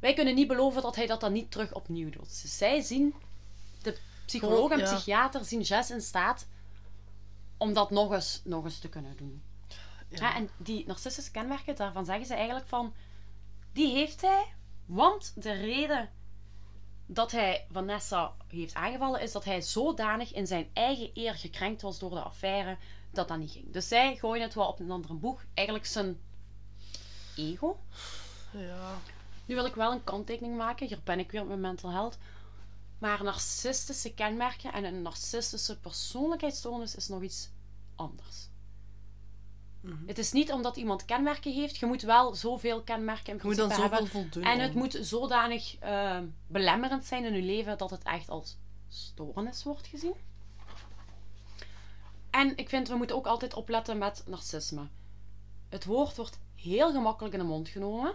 [0.00, 2.42] wij kunnen niet beloven dat hij dat dan niet terug opnieuw doet.
[2.42, 3.14] Dus zij zien,
[3.82, 4.94] de psycholoog en Ja.
[4.94, 6.46] psychiater zien Jess in staat
[7.56, 9.42] om dat nog eens, nog eens te kunnen doen.
[10.08, 10.34] Ja.
[10.34, 12.94] en die narcistische kenmerken, daarvan zeggen ze eigenlijk van,
[13.72, 14.44] die heeft hij,
[14.86, 16.10] want de reden
[17.06, 21.98] dat hij Vanessa heeft aangevallen is dat hij zodanig in zijn eigen eer gekrenkt was
[21.98, 22.76] door de affaire
[23.10, 23.72] dat dat niet ging.
[23.72, 25.44] Dus zij gooien het wel op een andere boeg.
[25.54, 26.20] Eigenlijk zijn
[27.36, 27.78] ego.
[28.50, 28.98] Ja.
[29.46, 30.86] Nu wil ik wel een kanttekening maken.
[30.86, 32.18] Hier ben ik weer op mijn mental health.
[32.98, 37.48] Maar narcistische kenmerken en een narcistische persoonlijkheidsstoornis is nog iets
[37.94, 38.48] anders.
[39.84, 40.06] Mhm.
[40.06, 41.76] Het is niet omdat iemand kenmerken heeft.
[41.76, 44.08] Je moet wel zoveel kenmerken in moet principe dan hebben.
[44.08, 44.42] voldoen.
[44.42, 48.56] En het moet zodanig eh, belemmerend zijn in je leven dat het echt als
[48.88, 50.14] stoornis wordt gezien.
[52.30, 54.88] En ik vind, we moeten ook altijd opletten met narcisme.
[55.68, 58.14] Het woord wordt heel gemakkelijk in de mond genomen.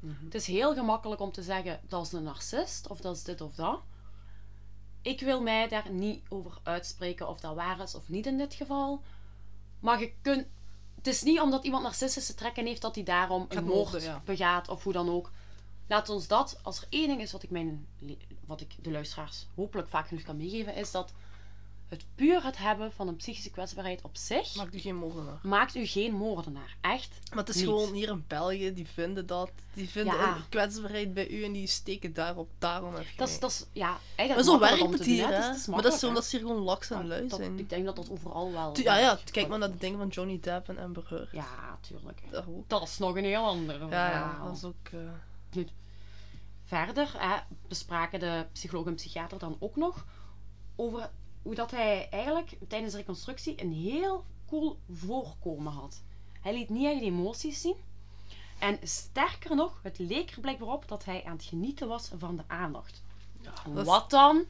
[0.00, 0.24] Mhm.
[0.24, 3.40] Het is heel gemakkelijk om te zeggen, dat is een narcist, of dat is dit
[3.40, 3.80] of dat.
[5.02, 8.54] Ik wil mij daar niet over uitspreken of dat waar is of niet in dit
[8.54, 9.02] geval.
[9.80, 10.46] Maar je kunt...
[11.06, 14.22] Het is niet omdat iemand narcistische trekken heeft dat hij daarom een moord ja.
[14.24, 15.30] begaat of hoe dan ook.
[15.86, 17.86] Laat ons dat, als er één ding is wat ik, mijn,
[18.46, 21.12] wat ik de luisteraars hopelijk vaak genoeg kan meegeven, is dat
[21.88, 25.38] het puur het hebben van een psychische kwetsbaarheid op zich Maakt u geen moordenaar.
[25.42, 26.76] maakt u geen moordenaar.
[26.80, 27.18] Echt.
[27.30, 27.64] Maar het is Niet.
[27.64, 29.50] gewoon hier in België, die vinden dat.
[29.74, 30.36] Die vinden Ja.
[30.36, 32.50] een kwetsbaarheid bij u en die steken daarop.
[32.58, 33.16] Daarom heb je...
[33.16, 35.34] Dat is, dat is ja, maar zo werkt het doen, hier, hè.
[35.34, 35.50] hè?
[35.50, 37.58] Is- is maar dat is omdat ze hier gewoon laks en lui Dat- zijn.
[37.58, 38.72] Ik denk dat dat overal wel...
[38.72, 41.28] Tu- Ja, ja, kijk maar naar de dingen van Johnny Depp en Amber Heard.
[41.32, 42.22] Ja, tuurlijk.
[42.30, 42.44] Dat.
[42.66, 44.88] Dat is nog een heel ander Ja, ja, dat is ook...
[44.92, 45.62] eh,
[46.64, 47.36] Verder hè,
[47.68, 50.04] bespraken de psycholoog en psychiater dan ook nog
[50.76, 51.10] over
[51.46, 56.02] hoe dat hij eigenlijk tijdens de reconstructie een heel cool voorkomen had.
[56.40, 57.76] Hij liet niet echt emoties zien.
[58.58, 62.36] En sterker nog, het leek er blijkbaar op dat hij aan het genieten was van
[62.36, 63.02] de aandacht.
[63.40, 64.44] ja, dat is- Wat dan,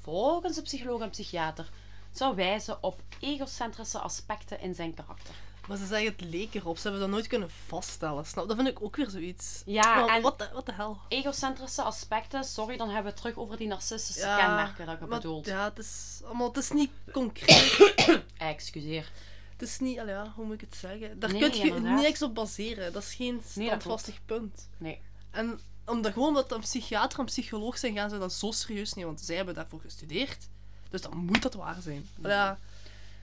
[0.00, 1.70] volgens de psycholoog en psychiater,
[2.12, 5.34] zou wijzen op egocentrische aspecten in zijn karakter.
[5.68, 6.76] Maar ze zeggen het leek erop.
[6.76, 8.26] Ze hebben dat nooit kunnen vaststellen.
[8.26, 8.48] Snap?
[8.48, 9.62] Dat vind ik ook weer zoiets.
[9.66, 10.98] Ja, Maar en- wat de, wat de hel?
[11.08, 15.00] Egocentrische aspecten, sorry, dan hebben we het terug over die narcistische Ja, kenmerken dat ik
[15.00, 15.46] maar bedoeld.
[15.46, 16.48] Ja, het is allemaal...
[16.48, 17.94] Het is niet concreet.
[18.36, 19.10] Excuseer.
[19.52, 19.94] het is niet...
[19.94, 21.18] Ja, hoe moet ik het zeggen?
[21.20, 22.00] Daar Nee, kun je inderdaad.
[22.02, 22.92] niks op baseren.
[22.92, 24.68] Dat is geen standvastig punt.
[24.76, 25.00] Nee.
[25.30, 29.10] En omdat gewoon dat een psychiater en psycholoog zijn, gaan ze dat zo serieus nemen.
[29.14, 30.48] Want zij hebben daarvoor gestudeerd.
[30.90, 32.08] Dus dan moet dat waar zijn.
[32.22, 32.58] Ja,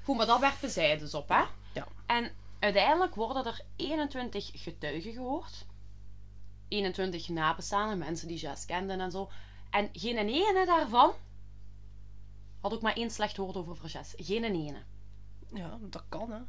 [0.03, 1.41] Goed, maar dat werpen zij dus op, hè?
[1.75, 1.87] Ja.
[2.05, 5.65] En uiteindelijk worden er 21 getuigen gehoord.
[6.67, 9.29] 21 nabestaanden, mensen die Jess kenden en zo.
[9.69, 11.11] En geen ene daarvan
[12.61, 14.13] had ook maar één slecht woord over Jess.
[14.17, 14.83] Geen ene.
[15.53, 16.39] ja, dat kan hè.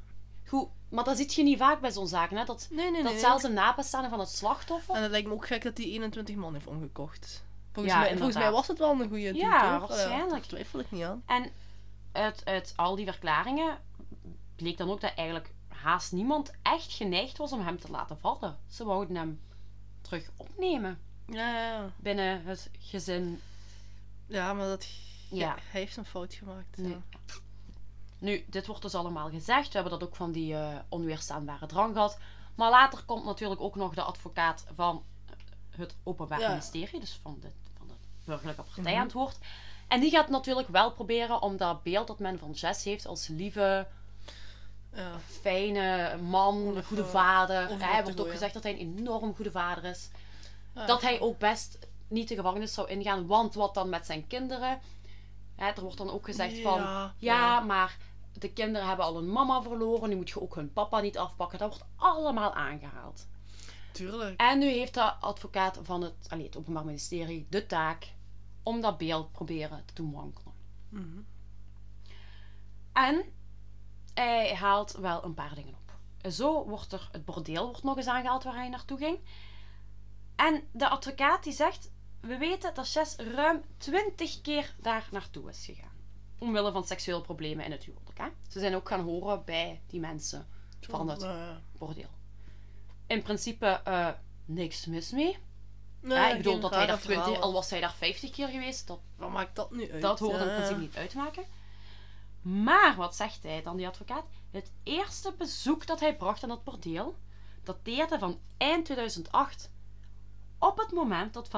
[0.49, 2.45] Goed, maar dat zie je niet vaak bij zo'n zaken, hè?
[2.45, 3.20] Dat, Nee, nee, dat nee.
[3.20, 4.95] zelfs een nabestaande van het slachtoffer...
[4.95, 7.45] En het lijkt me ook gek dat die 21 man heeft omgekocht.
[7.72, 10.31] Volgens, Ja, mij, volgens mij was het wel een goede Ja, waarschijnlijk.
[10.31, 11.22] daar twijfel ik niet aan.
[11.27, 11.51] En
[12.12, 13.79] uit, uit al die verklaringen
[14.57, 18.59] bleek dan ook dat eigenlijk haast niemand echt geneigd was om hem te laten vallen.
[18.69, 19.41] Ze wouden hem
[20.01, 23.41] terug opnemen Ja, binnen het gezin.
[24.27, 24.89] Ja, maar dat...
[25.31, 25.55] Ja.
[25.71, 26.77] Hij heeft een fout gemaakt.
[26.77, 26.97] Nee.
[28.19, 29.67] Nu, dit wordt dus allemaal gezegd.
[29.67, 32.19] We hebben dat ook van die eh, onweerstaanbare drang gehad.
[32.55, 35.03] Maar later komt natuurlijk ook nog de advocaat van
[35.71, 36.49] het Openbaar Ja.
[36.49, 37.49] Ministerie, dus van de,
[37.79, 37.95] van de
[38.25, 38.95] burgerlijke partij Mhm.
[39.01, 39.39] aan het woord.
[39.89, 43.27] En die gaat natuurlijk wel proberen om dat beeld dat men van Jess heeft als
[43.27, 43.87] lieve,
[44.97, 45.19] Ja.
[45.19, 47.79] fijne man, Om goede vader.
[47.79, 50.11] Hij wordt ook gezegd dat hij een enorm goede vader is.
[50.75, 50.87] Ja.
[50.87, 51.79] Dat hij ook best
[52.09, 54.81] niet de gevangenis zou ingaan, want wat dan met zijn kinderen?
[55.57, 57.61] Hè, er wordt dan ook gezegd van, Ja, ja, ja.
[57.61, 57.97] maar
[58.33, 61.59] de kinderen hebben al een mama verloren, nu moet je ook hun papa niet afpakken.
[61.59, 63.27] Dat wordt allemaal aangehaald.
[63.93, 64.41] Tuurlijk.
[64.41, 68.13] En nu heeft de advocaat van het, allee, het Openbaar Ministerie de taak
[68.63, 70.53] om dat beeld proberen te doen wankelen.
[70.89, 71.21] Mhm.
[72.93, 73.25] En
[74.21, 76.31] hij haalt wel een paar dingen op.
[76.33, 79.19] Zo wordt er het bordeel wordt nog eens aangehaald waar hij naartoe ging.
[80.37, 81.91] En de advocaat die zegt:
[82.21, 85.95] We weten dat Jess ruim 20 keer daar naartoe is gegaan.
[86.39, 88.19] Omwille van seksuele problemen in het huwelijk.
[88.19, 88.27] Hè?
[88.49, 90.47] Ze zijn ook gaan horen bij die mensen
[90.81, 91.61] van het Ja, ja.
[91.79, 92.11] bordeel.
[93.07, 94.09] In principe eh,
[94.45, 95.39] niks mis mee.
[96.01, 96.31] Nee, hè?
[96.31, 97.43] ik bedoel dat hij daar 20, verhalen.
[97.47, 100.03] al was hij daar 50 keer geweest, dat Wat maakt dat nu uit?
[100.03, 100.55] dat hoort Ja, in ja.
[100.55, 101.45] principe niet uit te maken.
[102.47, 104.25] Maar wat zegt hij dan, die advocaat?
[104.51, 107.19] Het eerste bezoek dat hij bracht aan dat bordeel
[107.63, 109.71] dateerde van eind 2008.
[110.59, 111.49] Op het moment dat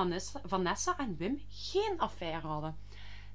[0.45, 2.76] Vanessa, en Wim geen affaire hadden.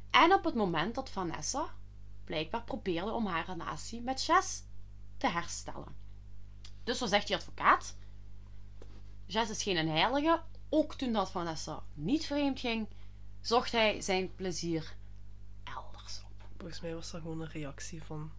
[0.09, 1.65] En op het moment dat Vanessa
[2.23, 4.63] blijkbaar probeerde om haar relatie met Jess
[5.17, 5.95] te herstellen.
[6.83, 7.95] Dus zo zegt die advocaat.
[9.25, 10.41] Jess is geen heilige.
[10.69, 12.87] Ook toen dat Vanessa niet vreemd ging,
[13.41, 14.95] zocht hij zijn plezier.
[16.63, 18.31] Volgens mij was dat gewoon een reactie van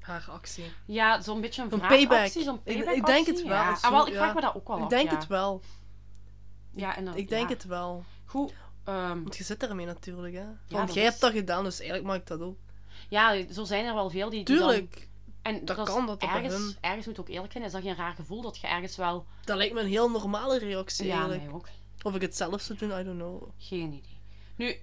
[0.00, 0.64] haar actie.
[0.84, 2.26] Ja, zo'n beetje een Een payback.
[2.28, 3.76] zo'n Ik- ik denk het wel, Ja.
[3.76, 4.18] zo, Ah, wel, ik ja.
[4.18, 5.16] vraag me dat ook wel Ik af, denk ja.
[5.16, 5.60] het wel.
[6.70, 8.04] Ja, en dan- Ik denk het wel.
[8.24, 8.52] Goed,
[8.84, 10.44] ehm, Want je zit ermee natuurlijk, hè.
[10.44, 12.56] dat Want jij is- hebt dat gedaan, dus eigenlijk ik dat ook.
[13.08, 14.44] ja, zo zijn er wel veel die...
[14.44, 15.08] die dan- Tuurlijk.
[15.42, 17.96] en dat is kan, dat dat ergens, ergens moet ook eerlijk zijn, is dat geen
[17.96, 19.26] raar gevoel dat je ergens wel...
[19.44, 21.44] Dat lijkt me een heel normale reactie Ja, eigenlijk.
[21.44, 21.68] mij ook.
[22.02, 23.42] Of ik het zelf zou doen, I don't know.
[23.58, 24.18] Geen idee.
[24.56, 24.76] Nu,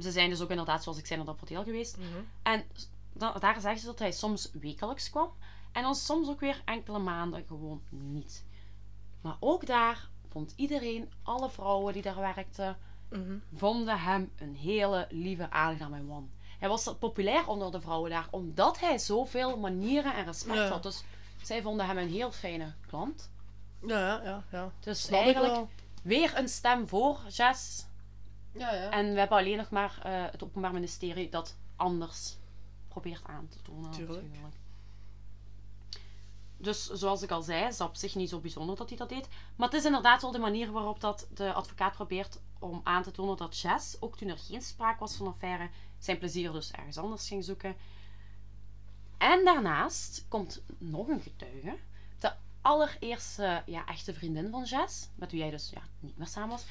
[0.00, 1.96] ze zijn dus ook inderdaad, zoals ik zei, naar dat bordeel geweest.
[1.96, 2.06] Mhm.
[2.42, 2.64] En
[3.12, 5.30] da- daar zeggen ze dat hij soms wekelijks kwam.
[5.72, 8.44] En dan soms ook weer enkele maanden gewoon niet.
[9.20, 12.76] Maar ook daar vond iedereen, alle vrouwen die daar werkten,
[13.10, 13.36] Mhm.
[13.54, 16.30] vonden hem een hele lieve, aangename man.
[16.58, 20.68] Hij was populair onder de vrouwen daar, omdat hij zoveel manieren en respect Ja.
[20.68, 20.82] had.
[20.82, 21.02] Dus
[21.42, 23.30] zij vonden hem een heel fijne klant.
[23.86, 24.70] Ja, ja, ja.
[24.80, 25.66] Dus Snap eigenlijk
[26.02, 27.86] weer een stem voor Jess.
[28.54, 28.90] Ja, ja.
[28.90, 32.36] En we hebben alleen nog maar eh, het Openbaar Ministerie dat anders
[32.88, 33.90] probeert aan te tonen.
[33.90, 34.22] Tuurlijk.
[34.26, 34.54] natuurlijk.
[36.56, 39.08] Dus zoals ik al zei, is dat op zich niet zo bijzonder dat hij dat
[39.08, 39.28] deed.
[39.56, 43.10] Maar het is inderdaad wel de manier waarop dat de advocaat probeert om aan te
[43.10, 46.98] tonen dat Jess, ook toen er geen sprake was van affaire, zijn plezier dus ergens
[46.98, 47.76] anders ging zoeken.
[49.18, 51.76] En daarnaast komt nog een getuige.
[52.18, 56.50] De allereerste ja, echte vriendin van Jess, met wie hij dus ja, niet meer samen
[56.50, 56.64] was.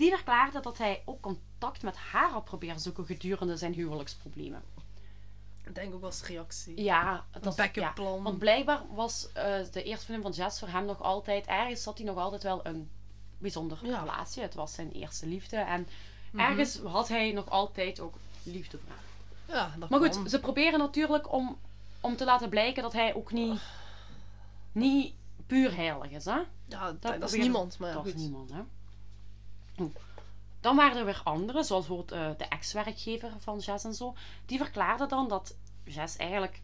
[0.00, 4.62] Die verklaarde dat hij ook contact met haar had proberen zoeken gedurende zijn huwelijksproblemen.
[5.64, 6.82] Ik denk ook als reactie.
[6.82, 8.22] Ja, Een dat backup ja, plan.
[8.22, 11.98] Want blijkbaar was eh, de eerste vriendin van Jess voor hem nog altijd, ergens had
[11.98, 12.90] hij nog altijd wel een
[13.38, 13.90] bijzonder Ja.
[13.90, 14.00] Mhm.
[14.00, 14.42] relatie.
[14.42, 15.86] Het was zijn eerste liefde en
[16.36, 19.56] ergens had hij nog altijd ook liefde voor haar.
[19.56, 20.28] Ja, dat Maar goed, kan.
[20.28, 21.58] ze proberen natuurlijk om,
[22.00, 23.60] om te laten blijken dat hij ook niet,
[24.72, 25.14] niet
[25.46, 26.24] puur heilig is.
[26.24, 26.40] Hè?
[26.66, 28.20] Ja, dat, dat is niemand, maar ja, Dat is goed.
[28.20, 28.60] niemand, hè.
[30.60, 34.14] Dan waren er weer anderen, zoals bijvoorbeeld eh, de ex-werkgever van Jess en zo.
[34.46, 36.62] Die verklaarde dan dat Jess eigenlijk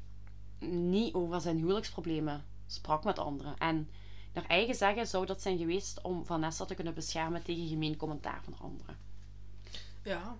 [0.58, 3.58] niet over zijn huwelijksproblemen sprak met anderen.
[3.58, 3.90] En
[4.32, 8.40] naar eigen zeggen zou dat zijn geweest om Vanessa te kunnen beschermen tegen gemeen commentaar
[8.44, 8.96] van anderen.
[10.02, 10.36] Ja,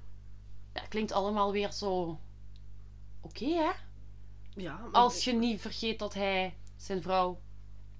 [0.75, 2.19] Ja, klinkt allemaal weer zo...
[3.21, 3.71] Oké, hè?
[4.55, 4.77] ja.
[4.77, 7.41] maar Als je niet vergeet dat hij zijn vrouw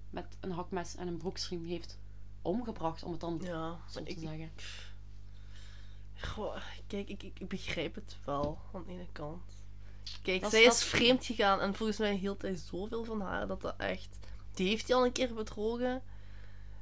[0.09, 1.97] met een hakmes en een broeksriem heeft
[2.47, 4.51] omgebracht, om het dan Ja, zo te ik, zeggen.
[6.21, 6.55] goh,
[6.87, 9.41] kijk, ik, ik, ik begrijp het wel, aan de ene kant.
[10.21, 13.03] Kijk, Dat zij is- is dat is- vreemd gegaan en volgens mij hield hij zoveel
[13.03, 14.17] van haar dat dat echt...
[14.53, 16.01] Die heeft hij al een keer bedrogen.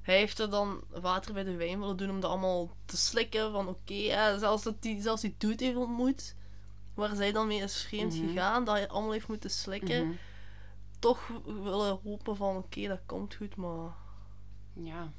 [0.01, 3.51] Hij heeft er dan water bij de wijn willen doen om dat allemaal te slikken.
[3.51, 6.36] Van oké, ja, zelfs, dat die, zelfs die dude heeft ontmoet.
[6.93, 8.28] Waar zij dan mee is vreemd Mhm.
[8.28, 8.66] gegaan.
[8.66, 10.07] Dat hij allemaal heeft moeten slikken.
[10.07, 10.16] Mhm.
[10.99, 13.93] Toch willen hopen van oké, dat komt goed, maar...
[14.74, 15.11] Ja.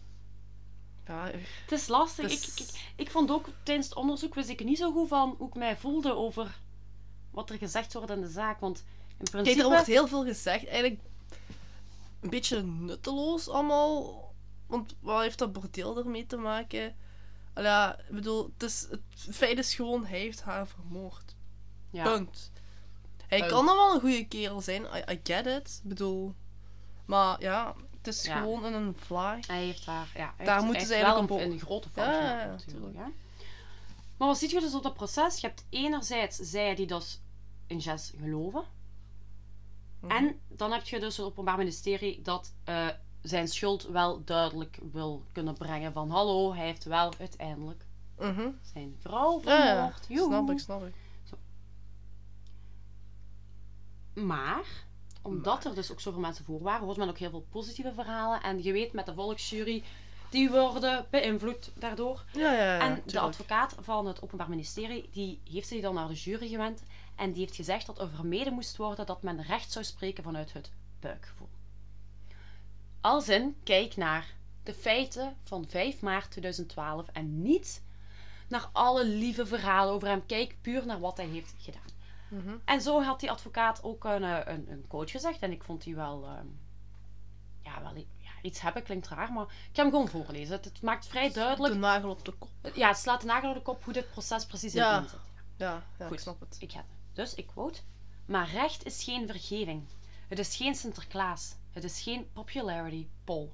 [1.07, 1.31] Ja,
[1.63, 2.25] Het is lastig.
[2.31, 5.09] Het is- Ik, ik, ik vond ook tijdens het onderzoek wist ik niet zo goed
[5.09, 6.61] van hoe ik mij voelde over
[7.31, 8.61] wat er gezegd wordt in de zaak.
[8.61, 9.63] Want in Kijk, principe...
[9.63, 10.67] er wordt heel veel gezegd.
[10.67, 11.01] Eigenlijk
[12.21, 14.25] een beetje nutteloos allemaal.
[14.67, 16.97] Want wat heeft dat bordeel ermee te maken?
[17.55, 19.01] Ja, ik bedoel, het, is, het
[19.37, 21.35] feit is gewoon, hij heeft haar vermoord.
[21.91, 22.05] ja.
[22.05, 22.53] Punt.
[23.27, 25.81] Hij kan dan wel een goede kerel zijn, I, I get it.
[25.83, 26.35] Ik bedoel,
[27.05, 27.75] maar ja,
[28.07, 28.41] het is Ja.
[28.41, 29.39] gewoon een fly.
[29.47, 30.09] Hij heeft haar...
[30.15, 32.97] Ja, hij Daar moeten ze eigenlijk wel een, een grote fout Ja, ja, natuurlijk.
[32.97, 33.05] Hè?
[34.17, 35.41] Maar wat zie je dus op dat proces?
[35.41, 37.21] Je hebt enerzijds zij die dus
[37.67, 38.65] in Jess geloven.
[40.01, 40.11] Mhm.
[40.13, 42.89] En dan heb je dus het Openbaar Ministerie dat eh,
[43.23, 45.93] zijn schuld wel duidelijk wil kunnen brengen.
[45.93, 47.85] Van hallo, hij heeft wel uiteindelijk
[48.19, 48.49] Mhm.
[48.63, 50.25] zijn vrouw ja, vermoord.
[50.29, 50.95] Snap ik, snap ik.
[54.25, 54.65] Maar,
[55.27, 58.43] omdat er dus ook zoveel mensen voor waren, hoort men ook heel veel positieve verhalen.
[58.43, 59.85] En je weet, met de volksjury,
[60.31, 62.25] die worden beïnvloed daardoor.
[62.33, 62.79] Ja, ja, ja.
[62.79, 66.83] en de advocaat van het Openbaar Ministerie, die heeft zich dan naar de jury gewend.
[67.17, 70.53] En die heeft gezegd dat er vermeden moest worden dat men recht zou spreken vanuit
[70.53, 70.71] het
[71.01, 71.49] buikgevoel.
[73.01, 77.83] Als in, kijk naar de feiten van 5 maart 2012 en niet
[78.49, 80.27] naar alle lieve verhalen over hem.
[80.27, 81.96] Kijk puur naar wat hij heeft gedaan.
[82.29, 82.57] Mhm.
[82.65, 85.41] En zo had die advocaat ook een, eh, een, een coach gezegd.
[85.41, 86.47] En ik vond die wel, ehm,
[87.63, 90.57] ja, wel ja, iets hebben, klinkt raar, maar ik ga hem gewoon voorlezen.
[90.57, 92.51] Het, het maakt vrij duidelijk, De nagel op de kop.
[92.75, 95.03] ja, het slaat de nagel op de kop hoe dit proces precies in Ja.
[95.03, 95.19] zit.
[95.57, 96.21] Ja, ja ik Goed.
[96.21, 96.57] snap het.
[96.59, 96.87] Ik ga het.
[97.13, 97.81] Dus ik quote.
[98.27, 99.85] Maar recht is geen vergeving.
[100.29, 101.55] Het is geen Sinterklaas.
[101.73, 103.49] Het is geen popularity poll.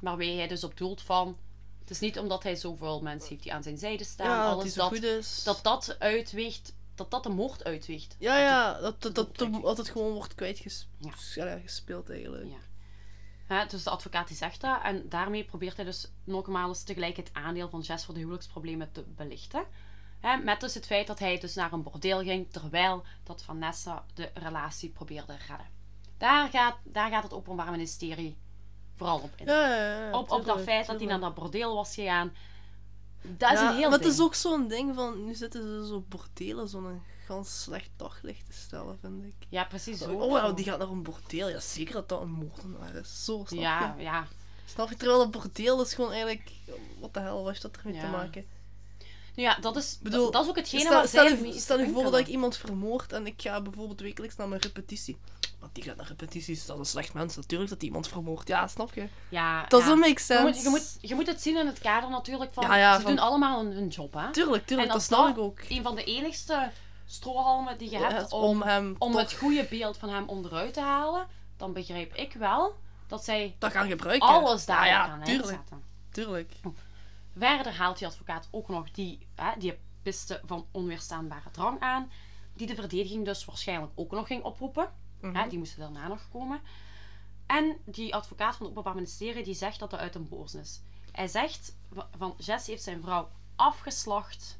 [0.00, 1.36] Waarbij hij dus op doelt van...
[1.80, 4.26] Het is niet omdat hij zoveel mensen heeft die aan zijn zijde staan.
[4.26, 5.42] Ja, dat alles dat, is.
[5.44, 6.74] dat dat uitweegt...
[6.94, 8.16] Dat dat de moord uitweegt.
[8.18, 12.46] ja, ja, dat, dat, dat, dat- het gewoon wordt kwijtgespeeld eigenlijk.
[13.48, 13.64] Ja.
[13.64, 14.80] Dus de advocaat die zegt dat.
[14.82, 19.02] En daarmee probeert hij dus nogmaals tegelijk het aandeel van Jess voor de huwelijksproblemen te
[19.16, 19.64] belichten.
[20.42, 24.30] Met dus het feit dat hij dus naar een bordeel ging, terwijl dat Vanessa de
[24.34, 25.66] relatie probeerde redden.
[26.18, 28.36] Daar gaat, daar gaat het Openbaar Ministerie
[28.96, 29.46] vooral op in.
[29.46, 32.32] Ja, ja, ja, op, op dat feit dat hij naar dat bordeel was gegaan.
[33.22, 35.86] Dat is ja, een heel maar het is ook zo'n ding van, nu zitten ze
[35.86, 39.34] zo bordelen zo'n gans slecht daglicht te stellen, vind ik.
[39.48, 40.12] Ja, precies zo.
[40.14, 41.48] Oh, ja, die gaat naar een bordeel.
[41.48, 43.24] Ja, zeker dat dat een moordenaar is.
[43.24, 44.02] Zo, snap Ja, je?
[44.02, 44.26] ja.
[44.64, 44.96] Snap je?
[44.96, 46.50] Terwijl een bordeel is gewoon eigenlijk...
[47.00, 48.00] Wat de hel, wat is dat ermee Ja.
[48.00, 48.46] te maken?
[49.34, 51.60] Nou ja, dat is, bedoel, dat is ook hetgene Stel, waar stel, zij je, niet
[51.60, 55.16] stel je voor dat ik iemand vermoord en ik ga bijvoorbeeld wekelijks naar mijn repetitie.
[55.60, 57.36] Want die gaat naar repetities, dat is een slecht mens.
[57.36, 58.48] Natuurlijk dat die iemand vermoordt.
[58.48, 59.08] Ja, snap je?
[59.28, 59.86] Ja, Dat ja.
[59.86, 60.42] doesn't make Je sense.
[60.44, 62.64] moet, je, moet, je moet het zien in het kader natuurlijk van...
[62.64, 64.30] Ja, ja, ze van- doen allemaal hun, hun job, hè.
[64.32, 65.58] Tuurlijk, En tuurlijk, dat als snap dat ik ook.
[65.68, 66.70] Een van de enigste
[67.06, 70.28] strohalmen die je Ja, hebt om, om, hem om toch het goede beeld van hem
[70.28, 71.26] onderuit te halen,
[71.56, 72.74] dan begrijp ik wel
[73.06, 74.28] dat zij dat gaan gebruiken.
[74.28, 75.60] alles daar ja, gaan ja, tuurlijk,
[76.10, 76.52] tuurlijk.
[77.36, 82.10] Verder haalt die advocaat ook nog die, hè, die piste van onweerstaanbare drang aan,
[82.54, 84.92] die de verdediging dus waarschijnlijk ook nog ging oproepen.
[85.20, 85.34] Mhm.
[85.34, 86.60] Hè, die moesten daarna nog komen.
[87.46, 90.82] En die advocaat van het Openbaar Ministerie die zegt dat dat uit een boos is.
[91.12, 94.58] Hij zegt va- van Jess heeft zijn vrouw afgeslacht.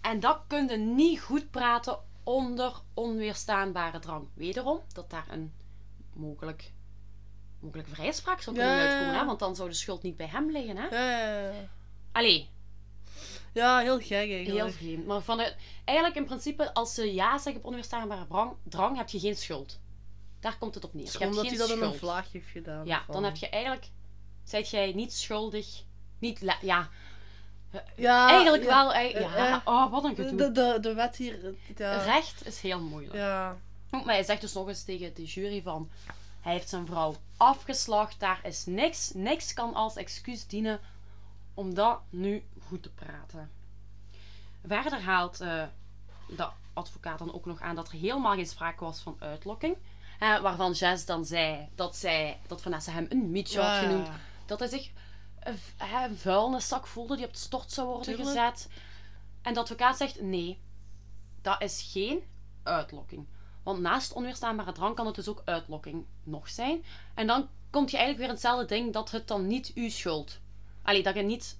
[0.00, 4.28] En dat kun je niet goed praten onder onweerstaanbare drang.
[4.34, 5.52] Wederom, dat daar een
[6.12, 6.72] mogelijk,
[7.62, 9.18] mogelijk vrijspraak zou kunnen Ja, uitkomen.
[9.18, 9.24] Hè?
[9.26, 10.76] Want dan zou de schuld niet bij hem liggen.
[10.76, 10.86] Hè?
[12.12, 12.48] Allee,
[13.52, 14.74] ja, heel gek heel eigenlijk.
[14.74, 15.06] vreemd.
[15.06, 19.20] Maar vanuit, eigenlijk in principe, als ze ja zeggen op onweerstaanbare drang, drang heb je
[19.20, 19.78] geen schuld.
[20.40, 21.02] Daar komt het op neer.
[21.04, 22.86] Het Je is hebt gewoon dat geen hij dat in een vlaag heeft gedaan.
[22.86, 23.86] Ja, van- dan heb je eigenlijk...
[24.44, 25.82] Zijt jij niet schuldig...
[26.18, 26.40] Niet...
[26.42, 26.88] la- Ja,
[27.96, 28.68] Ja, eigenlijk ja.
[28.68, 29.00] wel...
[29.20, 30.36] Ja, oh, wat een gedoe.
[30.36, 31.54] De, de, de wet hier...
[31.76, 32.02] Ja.
[32.04, 33.14] Recht is heel moeilijk.
[33.14, 33.56] Ja.
[33.90, 35.90] Maar hij zegt dus nog eens tegen de jury van...
[36.42, 38.20] Hij heeft zijn vrouw afgeslacht.
[38.20, 39.12] Daar is niks.
[39.14, 40.80] Niks kan als excuus dienen
[41.54, 43.50] om dat nu goed te praten.
[44.66, 45.64] Verder haalt eh,
[46.36, 49.76] de advocaat dan ook nog aan dat er helemaal geen sprake was van uitlokking.
[50.18, 54.08] Waarvan Jess dan zei dat, zij, dat Vanessa hem een mietje had Ja, genoemd.
[54.46, 54.90] Dat hij zich
[55.76, 58.28] hè, een vuilniszak voelde die op de stort zou worden Tuurlijk.
[58.28, 58.68] gezet.
[59.42, 60.60] En de advocaat zegt nee,
[61.40, 62.22] dat is geen
[62.62, 63.26] uitlokking.
[63.62, 66.84] Want naast onweerstaanbare drang kan het dus ook uitlokking nog zijn.
[67.14, 70.40] En dan komt je eigenlijk weer in hetzelfde ding dat het dan niet uw schuld.
[70.82, 71.58] Allee, dat je niet...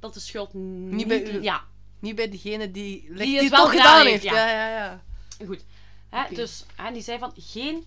[0.00, 1.08] Dat de schuld niet...
[1.08, 1.42] bij u.
[1.42, 1.64] Ja,
[1.98, 4.34] Niet bij degene die, die, het die het wel gedaan gedaan heeft, heeft.
[4.34, 4.48] ja.
[4.48, 5.02] Ja, ja, ja.
[5.46, 5.64] Goed.
[6.08, 6.34] Hè.
[6.34, 7.86] Dus hè, die zei van geen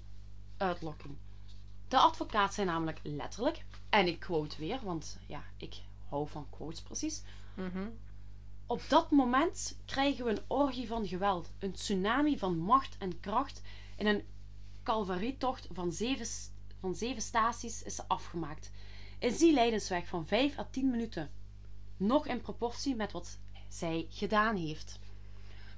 [0.57, 1.17] uitlokking.
[1.87, 5.75] De advocaat zei namelijk letterlijk, en ik quote weer, want ja, ik
[6.09, 7.21] hou van quotes precies.
[7.53, 7.87] Mhm.
[8.71, 13.61] Op dat moment krijgen we een orgie van geweld, een tsunami van macht en kracht
[13.97, 14.23] en een
[14.83, 16.27] calvarietocht van zeven,
[16.79, 18.71] van zeven staties is ze afgemaakt.
[19.19, 21.31] Is die lijdensweg van 5 à 10 minuten
[21.97, 24.99] nog in proportie met wat zij gedaan heeft?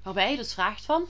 [0.02, 1.06] Waarbij je dus vraagt van,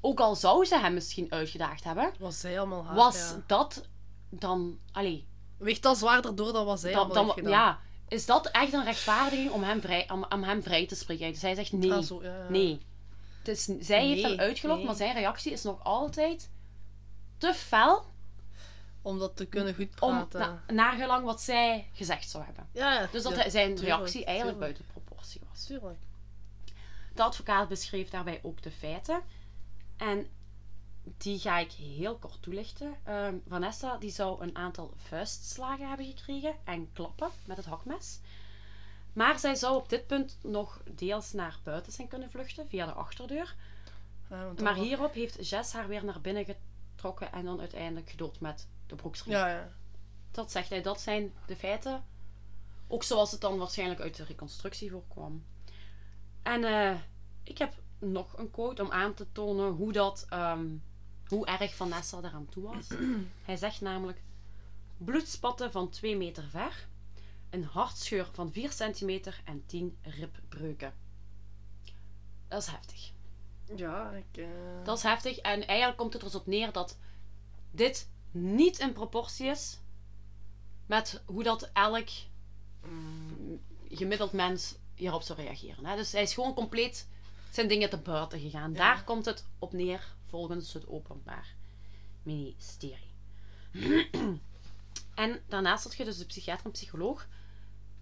[0.00, 3.42] ook al zou ze hem misschien uitgedaagd hebben, Was zij allemaal haar, was ja.
[3.46, 3.88] dat
[4.28, 5.26] dan, allee,
[5.58, 7.52] Weegt dat zwaarder door dan wat zij dan, allemaal dan, heeft gedaan?
[7.52, 11.32] ja, is dat echt een rechtvaardiging om hem vrij, om, om hem vrij te spreken?
[11.32, 11.92] Dus hij zegt nee.
[11.92, 12.48] Ah, zo, ja, ja.
[12.48, 12.80] Nee.
[13.38, 14.86] Het is, zij heeft hem uitgelokt, nee.
[14.86, 16.50] maar zijn reactie is nog altijd
[17.38, 18.04] te fel
[19.02, 20.40] Om dat te kunnen goed om praten.
[20.40, 22.68] na, naargelang wat zij gezegd zou hebben.
[22.72, 23.08] ja, ja.
[23.12, 25.64] Dus dat zijn tuurlijk, reactie eigenlijk tuurlijk, buiten proportie was.
[25.64, 25.98] Tuurlijk.
[27.14, 29.22] De advocaat beschreef daarbij ook de feiten.
[29.96, 30.26] En
[31.16, 32.96] die ga ik heel kort toelichten.
[33.04, 38.20] Ehm, Vanessa die zou een aantal vuistslagen hebben gekregen en klappen met het hakmes.
[39.12, 42.92] Maar zij zou op dit punt nog deels naar buiten zijn kunnen vluchten via de
[42.92, 43.54] achterdeur.
[44.30, 48.40] Ja, want Maar hierop heeft Jess haar weer naar binnen getrokken en dan uiteindelijk gedood
[48.40, 49.34] met de broeksriem.
[49.36, 49.72] Ja, ja.
[50.30, 52.04] Dat zegt hij, dat zijn de feiten.
[52.86, 55.44] Ook zoals het dan waarschijnlijk uit de reconstructie voorkwam.
[56.42, 57.00] En eh,
[57.42, 60.66] ik heb nog een quote om aan te tonen hoe dat, ehm,
[61.28, 62.86] hoe erg Vanessa eraan toe was.
[63.44, 64.20] hij zegt namelijk,
[64.98, 66.86] bloedspatten van 2 meter ver,
[67.50, 70.94] een hartscheur van 4 centimeter en 10 ribbreuken.
[72.48, 73.10] Dat is heftig.
[73.76, 74.36] Ja, ik...
[74.36, 74.46] eh,
[74.84, 75.38] Dat is heftig.
[75.38, 76.98] En eigenlijk komt het er dus op neer dat
[77.70, 79.78] dit niet in proportie is
[80.86, 82.08] met hoe dat elk
[82.84, 85.84] mm, gemiddeld mens hierop zou reageren.
[85.86, 85.96] Hè?
[85.96, 87.08] Dus hij is gewoon compleet
[87.50, 88.72] zijn dingen te buiten gegaan.
[88.72, 91.54] Daar komt het op neer volgens het Openbaar
[92.22, 93.12] Ministerie.
[95.14, 97.26] en daarnaast had je dus de psychiater en psycholoog,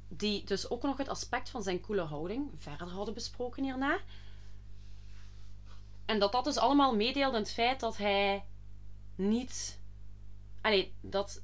[0.09, 4.01] die dus ook nog het aspect van zijn koele houding verder hadden besproken hierna.
[6.05, 8.45] En dat dat dus allemaal meedeelde in het feit dat hij
[9.14, 9.81] niet.
[10.61, 11.43] Allee, dat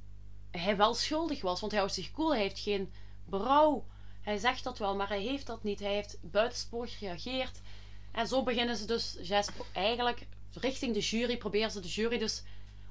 [0.51, 2.93] hij wel schuldig was, want hij houdt zich koel, hij heeft geen
[3.25, 3.87] berouw.
[4.21, 5.81] Hij zegt dat wel, maar hij heeft dat niet.
[5.81, 7.61] Hij heeft buitensporig gereageerd.
[8.13, 9.17] En zo beginnen ze dus,
[9.73, 10.27] eigenlijk
[10.61, 12.43] richting de jury, proberen ze de jury dus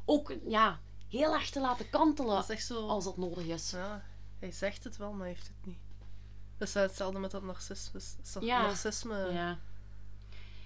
[0.06, 2.88] ook ja, heel erg te laten kantelen Dat is echt zo...
[2.88, 3.72] als dat nodig is.
[3.72, 4.04] Ja,
[4.40, 5.80] hij zegt het wel, maar hij heeft het niet.
[6.58, 8.00] Dat is hetzelfde met dat narcisme.
[8.00, 8.62] Is dat Ja.
[8.62, 9.30] narcisme?
[9.34, 9.58] Ja.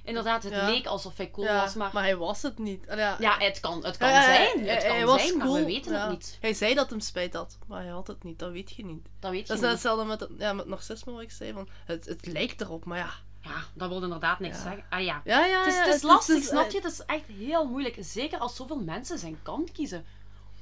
[0.03, 0.65] Inderdaad, het Ja.
[0.69, 1.93] leek alsof hij cool Ja, was, maar...
[1.93, 2.83] hij was het niet.
[2.87, 4.59] Ja, Ja, het kan, het kan hij- zijn.
[4.65, 6.37] hij- Het hij kan was zijn, maar we cool, weten het niet.
[6.41, 8.39] Hij zei dat hem spijt had, maar hij had het niet.
[8.39, 9.07] Dat weet je niet.
[9.19, 9.71] Dat weet je Dat is niet.
[9.71, 11.53] hetzelfde met, het, ja, met narcisme wat ik zei.
[11.53, 13.09] Van, het, het lijkt erop, maar ja.
[13.45, 14.61] Ja, dat wil inderdaad niks Ja.
[14.63, 14.83] zeggen.
[14.89, 15.21] Ah ja.
[15.25, 16.77] Ja, ja, Het is, het is lastig, het snap je?
[16.81, 17.95] Het is echt heel moeilijk.
[17.99, 20.05] Zeker als zoveel mensen zijn kant kiezen.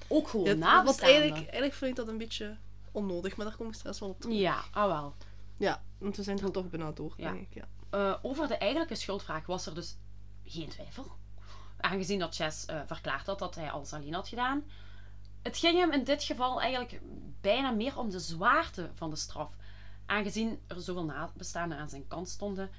[0.08, 1.16] Ook gewoon Ja, want nabestaanden.
[1.16, 2.58] eigenlijk, eigenlijk vind ik dat een beetje
[2.92, 4.38] onnodig, maar daar kom ik straks wel op terug.
[4.38, 5.14] Ja, ah wel.
[5.58, 7.54] Ja, want we zijn er toch bijna door, denk ik.
[7.54, 7.68] Ja.
[7.90, 9.96] Eh, over de eigenlijke schuldvraag was er dus
[10.46, 11.12] geen twijfel.
[11.80, 14.64] Aangezien dat Chess eh, verklaard had dat hij alles alleen had gedaan.
[15.42, 17.02] Het ging hem in dit geval eigenlijk
[17.42, 19.52] bijna meer om de zwaarte van de straf.
[20.06, 22.70] Aangezien er zoveel nabestaanden aan zijn kant stonden.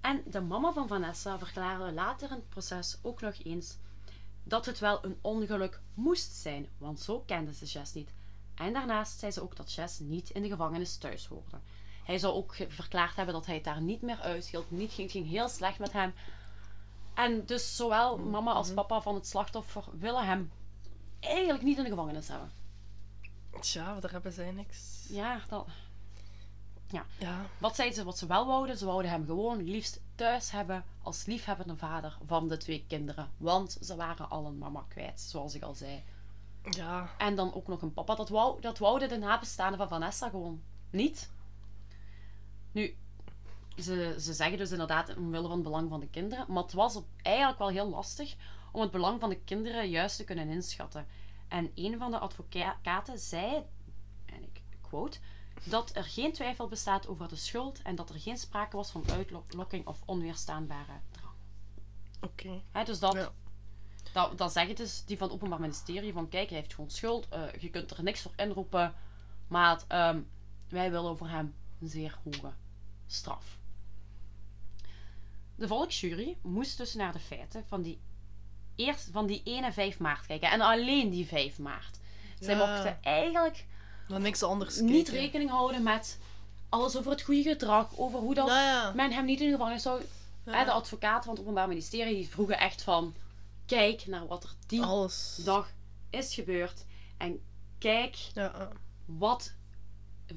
[0.00, 3.76] En de mama van Vanessa verklaarde later in het proces ook nog eens
[4.42, 8.12] dat het wel een ongeluk moest zijn, want zo kende ze Jess niet.
[8.54, 11.58] En daarnaast zei ze ook dat Jess niet in de gevangenis thuis hoorde.
[12.04, 14.70] Hij zou ook verklaard hebben dat hij het daar niet meer uithield.
[14.70, 16.14] Niet, ging, ging heel slecht met hem.
[17.14, 20.50] En dus zowel mama als papa van het slachtoffer willen hem
[21.20, 22.52] eigenlijk niet in de gevangenis hebben.
[23.60, 25.06] Tja, daar hebben zij niks.
[25.08, 25.66] Ja, dat...
[26.90, 27.06] Ja.
[27.58, 28.78] Wat zeiden ze wat ze wel wouden?
[28.78, 33.30] Ze wouden hem gewoon liefst thuis hebben als liefhebbende vader van de twee kinderen.
[33.36, 36.02] Want ze waren al een mama kwijt, zoals ik al zei.
[36.62, 37.10] Ja.
[37.18, 38.14] En dan ook nog een papa.
[38.14, 41.30] Dat, wou, dat wouden de nabestaanden van Vanessa gewoon niet.
[42.72, 42.96] Nu,
[43.76, 46.44] ze, ze zeggen dus inderdaad omwille van het belang van de kinderen.
[46.48, 48.36] Maar het was op, eigenlijk wel heel lastig
[48.72, 51.06] om het belang van de kinderen juist te kunnen inschatten.
[51.48, 53.62] En een van de advocaten zei,
[54.26, 55.18] en ik quote,
[55.64, 59.04] dat er geen twijfel bestaat over de schuld en dat er geen sprake was van
[59.10, 61.34] uitlokking of onweerstaanbare drang.
[62.20, 62.60] Oké.
[62.70, 63.32] Hè, dus dat, Ja.
[64.12, 67.28] dat, dat zeggen dus die van het Openbaar Ministerie van kijk, hij heeft gewoon schuld,
[67.28, 68.94] eh, je kunt er niks voor inroepen,
[69.48, 70.20] maar ehm,
[70.68, 72.52] wij willen voor hem een zeer hoge
[73.06, 73.58] straf.
[75.54, 78.00] De volksjury moest dus naar de feiten van die,
[78.74, 81.98] eerst, van die ene 5 maart kijken en alleen die 5 maart.
[82.38, 82.66] Zij Ja.
[82.66, 83.66] mochten eigenlijk
[84.18, 86.18] Niks anders niet rekening houden met
[86.68, 88.92] alles over het goede gedrag, over hoe dat Nou ja.
[88.94, 90.02] men hem niet in de gevangenis zou
[90.44, 90.64] Ja.
[90.64, 93.14] De advocaat van het Openbaar Ministerie die vroegen echt van...
[93.66, 95.38] Kijk naar wat er die Alles.
[95.44, 95.70] dag
[96.10, 96.84] is gebeurd.
[97.16, 97.40] En
[97.78, 98.68] kijk Ja,
[99.04, 99.54] wat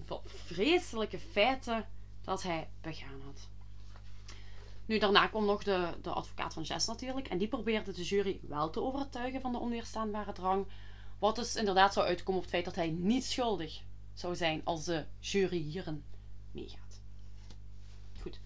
[0.05, 1.85] voor vreselijke feiten
[2.21, 3.47] dat hij begaan had.
[4.85, 7.27] Nu, daarna kwam nog de, de advocaat van Jess natuurlijk.
[7.27, 10.65] En die probeerde de jury wel te overtuigen van de onweerstaanbare drang.
[11.23, 13.81] Wat dus inderdaad zou uitkomen op het feit dat hij niet schuldig
[14.13, 16.03] zou zijn als de jury hierin
[16.51, 17.01] meegaat.
[18.21, 18.39] Goed.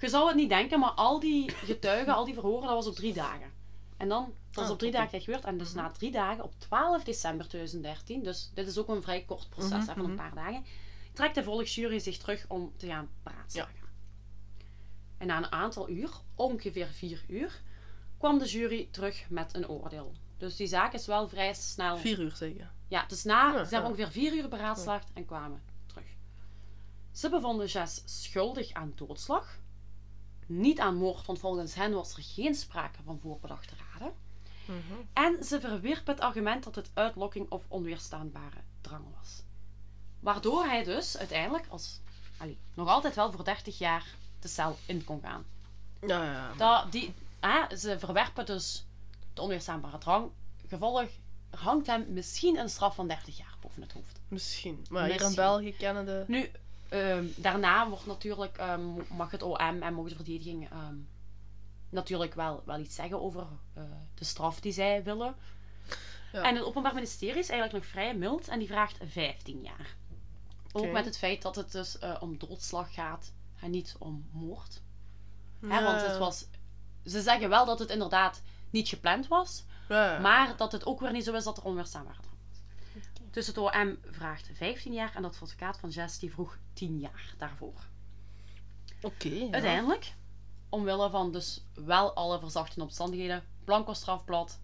[0.00, 2.94] Je zou het niet denken, maar al die getuigen, al die verhoren, dat was op
[2.94, 3.52] drie dagen.
[3.96, 5.44] En dan, dat is Ah, op drie dagen gebeurd.
[5.44, 9.24] En dus na drie dagen, op 12 december 2013, dus dit is ook een vrij
[9.24, 10.16] kort proces, Mhm, hè, van een mhm.
[10.16, 10.64] paar dagen,
[11.12, 13.88] trekt de volksjury zich terug om te gaan beraadslagen.
[15.18, 17.62] En na een aantal uur, ongeveer vier uur,
[18.18, 20.14] kwam de jury terug met een oordeel.
[20.38, 21.96] Dus die zaak is wel vrij snel.
[21.96, 22.70] Vier uur zeggen.
[22.88, 23.86] Ja, is na, Ja, ze hebben ja.
[23.86, 26.06] ongeveer vier uur beraadslaagd en kwamen terug.
[27.12, 29.58] Ze bevonden Jess schuldig aan doodslag.
[30.46, 34.12] Niet aan moord, want volgens hen was er geen sprake van voorbedachte raden.
[34.64, 35.00] Mhm.
[35.12, 39.42] En ze verwierp het argument dat het uitlokking of onweerstaanbare drang was.
[40.20, 42.00] Waardoor hij dus uiteindelijk als,
[42.36, 44.06] allee, nog altijd wel voor 30 jaar
[44.38, 45.44] de cel in kon gaan.
[46.00, 46.54] Ja, ja.
[46.54, 47.14] Dat, die,
[47.76, 48.86] ze verwerpen dus
[49.34, 50.30] de onweerstaanbare drang.
[50.68, 51.08] Gevolg,
[51.50, 54.20] hangt hem misschien een straf van 30 jaar boven het hoofd.
[54.28, 54.86] Misschien.
[54.90, 55.44] Maar hier in Misschien.
[55.44, 56.24] België kennen de...
[56.26, 56.50] Nu,
[56.88, 58.84] ehm, daarna wordt natuurlijk, ehm,
[59.16, 60.96] mag het OM en mogen de verdediging ehm,
[61.88, 63.82] natuurlijk wel, wel iets zeggen over eh,
[64.14, 65.34] de straf die zij willen.
[66.32, 66.42] Ja.
[66.42, 69.96] En het Openbaar Ministerie is eigenlijk nog vrij mild en die vraagt 15 jaar.
[70.72, 74.82] Ook met het feit dat het dus eh, om doodslag gaat en niet om moord.
[75.60, 75.84] Hè, Ja.
[75.84, 76.46] want het was,
[77.04, 78.42] ze zeggen wel dat het inderdaad
[78.74, 82.20] niet gepland was, Ja, maar dat het ook weer niet zo is dat er onweerstaanbare
[82.20, 82.60] drang was.
[83.30, 87.34] Dus het OM vraagt 15 jaar en de advocaat van Jess die vroeg 10 jaar
[87.38, 87.86] daarvoor.
[89.02, 89.28] Oké.
[89.28, 89.50] ja.
[89.50, 90.14] Uiteindelijk,
[90.68, 94.60] omwille van dus wel alle verzachtende omstandigheden, blanco strafblad,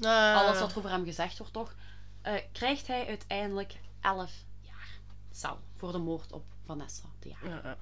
[0.00, 1.74] alles wat er over hem gezegd wordt toch,
[2.22, 4.98] eh, krijgt hij uiteindelijk 11 jaar
[5.30, 7.48] cel voor de moord op Vanessa de Jager.
[7.48, 7.76] Ja, ja.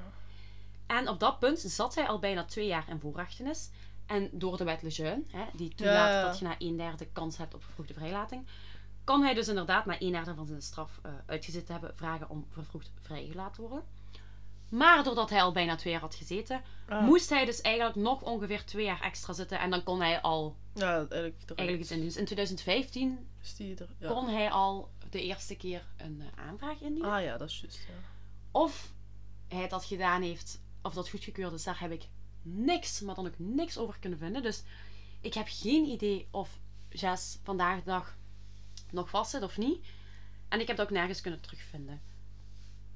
[0.87, 3.71] En op dat punt zat hij al bijna twee jaar in voorrechtenis.
[4.07, 7.37] En door de wet Lejeune, hè, die toelaat Ja, dat je na een derde kans
[7.37, 8.47] hebt op vervroegde vrijlating,
[9.05, 12.47] kan hij dus inderdaad na een derde van zijn straf eh uitgezeten hebben vragen om
[12.51, 13.85] vervroegd vrijgelaten te worden.
[14.69, 17.05] Maar doordat hij al bijna twee jaar had gezeten, Ah.
[17.05, 19.59] moest hij dus eigenlijk nog ongeveer twee jaar extra zitten.
[19.61, 21.35] En dan kon hij al Ja, eigenlijk.
[21.47, 22.07] eigenlijk iets indienen.
[22.13, 23.89] Dus in 2015 Is die er?
[23.99, 24.09] Ja.
[24.09, 27.11] kon hij al de eerste keer een eh, aanvraag indienen.
[27.13, 27.79] Ah ja, dat is juist.
[27.89, 27.95] Ja.
[28.51, 28.93] Of
[29.49, 32.09] hij dat gedaan heeft, of dat goedgekeurd is, daar heb ik
[32.47, 34.43] niks, maar dan ook niks over kunnen vinden.
[34.43, 34.63] Dus
[35.21, 38.17] ik heb geen idee of Jess vandaag de dag
[38.91, 39.87] nog vast zit of niet.
[40.49, 42.01] En ik heb dat ook nergens kunnen terugvinden.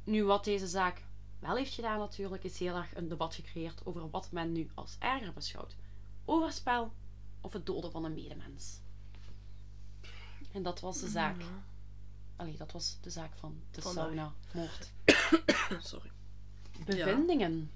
[0.05, 1.03] Nu, wat deze zaak
[1.39, 4.97] wel heeft gedaan natuurlijk, is heel erg een debat gecreëerd over wat men nu als
[4.99, 5.77] erger beschouwt.
[6.25, 6.93] Overspel
[7.41, 8.81] of het doden van een medemens.
[10.53, 11.43] En dat was de zaak.
[12.37, 14.93] Allee, dat was de zaak van de sauna-moord.
[15.91, 16.11] Sorry.
[16.85, 17.71] bevindingen.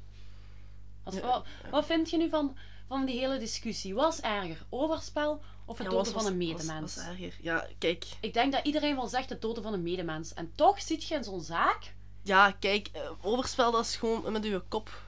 [1.05, 2.57] Wat, wat vind je nu van,
[2.88, 3.94] van die hele discussie?
[3.94, 6.80] Was erger overspel of het Ja, doden was- van een medemens?
[6.94, 7.34] Was, was erger.
[7.40, 8.07] Ja, kijk.
[8.20, 10.34] Ik denk dat iedereen wel zegt het doden van een medemens.
[10.34, 11.94] En toch ziet je in zo'n zaak...
[12.22, 12.88] Ja, kijk.
[12.92, 15.02] eh, overspel, dat is gewoon met uw kop.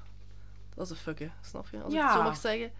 [0.75, 1.83] Dat is een fucken, snap je?
[1.83, 2.73] Als ik het zo mag zeggen.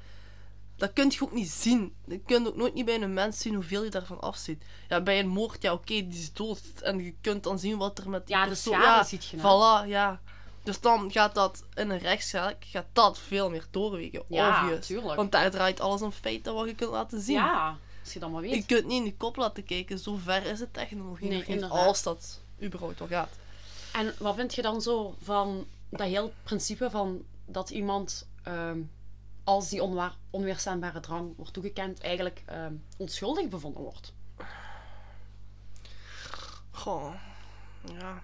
[0.77, 1.95] Dat kun je ook niet zien.
[2.07, 4.65] Je kunt ook nooit niet bij een mens zien hoeveel je daarvan afziet.
[4.89, 6.63] Ja, bij een moord, ja oké, die is dood.
[6.83, 8.73] En je kunt dan zien wat er met die Ja, de persoon...
[8.75, 9.37] schade ja, ziet je.
[9.37, 9.43] hè.
[9.43, 10.21] Voilà, ja.
[10.67, 14.23] Dus dan gaat dat in een rechtszaak gaat dat veel meer doorwegen.
[14.29, 14.87] Ja, obvious.
[14.87, 15.17] tuurlijk.
[15.17, 17.37] Want daar draait alles om feiten wat je kunt laten zien.
[17.37, 18.55] Ja, als je dat maar weet.
[18.55, 21.47] Je kunt niet in je kop laten kijken, zo ver is de technologie Nee, nog
[21.49, 23.31] niet, als dat überhaupt wel gaat.
[23.93, 28.81] En wat vind je dan zo van dat heel principe van dat iemand, ehm,
[29.45, 34.13] als die onwaar, onweerstaanbare drang wordt toegekend, eigenlijk ehm, onschuldig bevonden wordt?
[36.71, 37.15] Goh,
[37.99, 38.23] ja.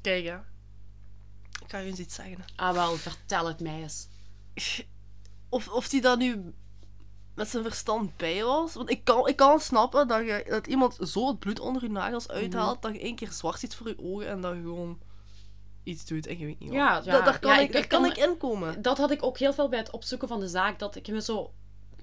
[0.00, 0.36] Kijk hè.
[1.66, 2.44] Ik ga je eens iets zeggen.
[2.56, 4.08] Ah wel, vertel het mij eens.
[5.48, 6.54] Of, of die daar nu
[7.34, 8.74] met zijn verstand bij was.
[8.74, 11.90] Want ik kan, ik kan snappen dat, je, dat iemand zo het bloed onder je
[11.90, 14.98] nagels uithaalt, dat je één keer zwart ziet voor je ogen en dat je gewoon
[15.82, 16.78] iets doet en je weet niet wat.
[16.78, 17.00] Ja, ja.
[17.00, 18.82] Da- daar kan, Ja, ik, daar kan kan- ik inkomen.
[18.82, 21.20] Dat had ik ook heel veel bij het opzoeken van de zaak, dat ik me
[21.22, 21.52] zo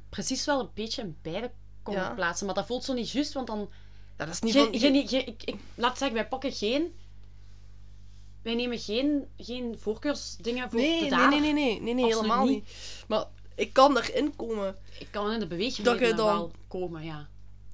[0.10, 1.52] precies wel een beetje in beide
[1.84, 2.14] kon Ja.
[2.14, 2.46] plaatsen.
[2.46, 3.70] Maar dat voelt zo niet juist, want dan...
[4.16, 4.80] Dat is niet Geen, van...
[4.80, 6.96] geen, geen- ik, ik, laat zeggen, wij pakken geen...
[8.44, 12.54] Wij nemen geen, geen voorkeursdingen voor Nee, de nee, nee, nee, nee, nee, helemaal niet.
[12.54, 13.04] niet.
[13.08, 13.26] Maar
[13.56, 14.76] ik kan erin komen.
[15.00, 17.28] Ik kan in de beweging Dat je dan- wel komen, ja.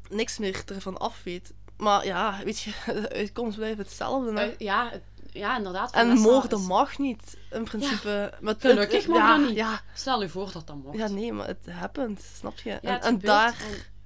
[0.10, 1.54] Niks meer ervan af weet.
[1.78, 4.34] Maar ja, weet je, de uitkomst blijft hetzelfde.
[4.34, 4.46] Hè?
[4.48, 4.92] Eh, ja,
[5.32, 5.92] ja, inderdaad.
[5.94, 8.34] en moorden is- mag niet, in principe.
[8.42, 9.56] Maar het- Gelukkig mag ja, dat niet.
[9.58, 10.98] Ja, Stel je voor dat dat mocht.
[10.98, 12.70] ja, nee, maar het happens, snap je?
[12.70, 13.26] Ja, en het en gebeurt.
[13.26, 13.56] daar...
[13.70, 13.98] En-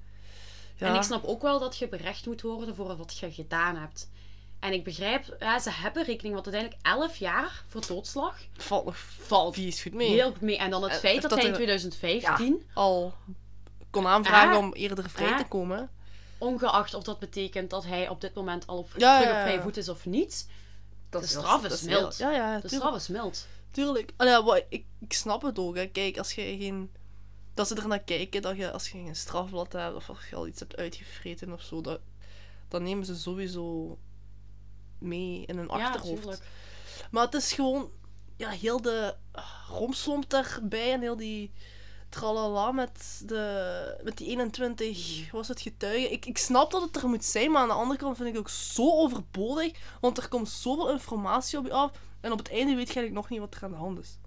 [0.78, 3.76] Ja, En ik snap ook wel dat je berecht moet worden voor wat je gedaan
[3.76, 4.10] hebt.
[4.64, 8.98] En ik begrijp, ja, ze hebben rekening, want uiteindelijk 11 jaar voor doodslag valt nog
[8.98, 10.10] valt vies goed mee.
[10.10, 10.58] heel goed mee.
[10.58, 13.14] En dan het En- feit dat, dat hij in er- 2015, Al
[13.90, 14.58] kon aanvragen Ah.
[14.58, 15.38] om eerder vrij Ah.
[15.38, 15.90] te komen.
[16.38, 19.62] ongeacht of dat betekent dat hij op dit moment al op, terug op vrije ja.
[19.62, 20.48] voet is of niet,
[21.10, 22.18] Dat De is- straf dat is heel- mild.
[22.18, 22.82] Ja, ja, de tuurlijk.
[22.84, 23.48] straf is mild.
[23.72, 24.12] Tuurlijk.
[24.18, 25.76] Allee, ja, wat, ik, ik snap het ook.
[25.76, 25.86] Hè.
[25.88, 26.92] Kijk, als je geen...
[27.54, 30.36] Dat ze er naar kijken, dat je, als je geen strafblad hebt, of als je
[30.36, 32.00] al iets hebt uitgevreten of zo, dat,
[32.68, 33.98] dan nemen ze sowieso
[35.04, 36.42] mee in hun achterhoofd.
[37.12, 37.90] maar het is gewoon...
[38.38, 41.52] Ja, heel de ah, romslomp daarbij en heel die
[42.10, 46.12] tralala met, de, met die 21 was het getuigen.
[46.12, 48.34] Ik, ik snap dat het er moet zijn, maar aan de andere kant vind ik
[48.36, 51.92] het ook zo overbodig, want er komt zoveel informatie op je af
[52.22, 54.18] en op het einde weet je eigenlijk nog niet wat er aan de hand is.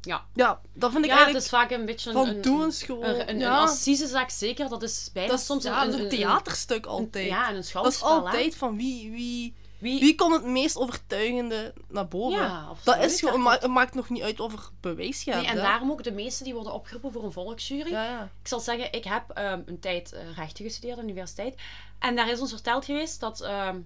[0.00, 0.24] Ja.
[0.34, 2.62] Ja, dat vind ik Ja, het eigenlijk is vaak een beetje een, van een, een,
[2.62, 3.04] eens gewoon.
[3.04, 4.68] een, een, ja, assisezaak zeker.
[4.68, 7.28] Dat is bijna dat is soms ja, een, theaterstuk een- altijd.
[7.28, 8.08] ja, en een dat is schouwspel.
[8.08, 8.14] hè.
[8.14, 9.54] altijd van wie, wie,
[9.84, 12.38] Wie, wie kon het meest overtuigende naar boven.
[12.38, 15.34] ja, dat is gewoon, ma- het maakt nog niet uit of er bewijs gaat.
[15.34, 15.62] Nee, en hè.
[15.62, 17.90] daarom ook de meesten die worden opgeroepen voor een volksjury.
[17.90, 18.22] Ja, ja.
[18.40, 21.60] Ik zal zeggen, ik heb ehm, een tijd eh, rechten gestudeerd aan de universiteit.
[21.98, 23.80] En daar is ons verteld geweest dat ehm,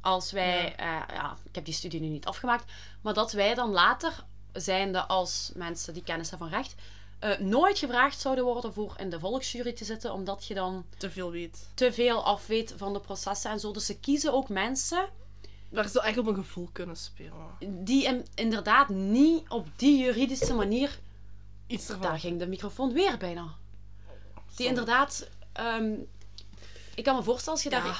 [0.00, 0.74] als wij...
[0.76, 1.06] Ja.
[1.12, 2.72] ja, ik heb die studie nu niet afgemaakt.
[3.02, 6.74] Maar dat wij dan later, zijnde als mensen die kennis hebben van recht...
[7.24, 10.12] eh, nooit gevraagd zouden worden voor in de volksjury te zitten.
[10.12, 11.68] Omdat je dan te veel weet.
[11.74, 13.72] te veel afweet van de processen en zo.
[13.72, 15.08] Dus ze kiezen ook mensen
[15.68, 17.32] Waar ze echt op een gevoel kunnen spelen.
[17.68, 20.98] die in- inderdaad niet op die juridische manier
[21.66, 22.02] Iets ervan.
[22.02, 23.54] Daar ging de microfoon weer bijna.
[24.56, 25.28] Die inderdaad...
[25.52, 25.92] ehm,
[26.94, 27.84] ik kan me voorstellen als je daar...
[27.86, 27.96] Ja.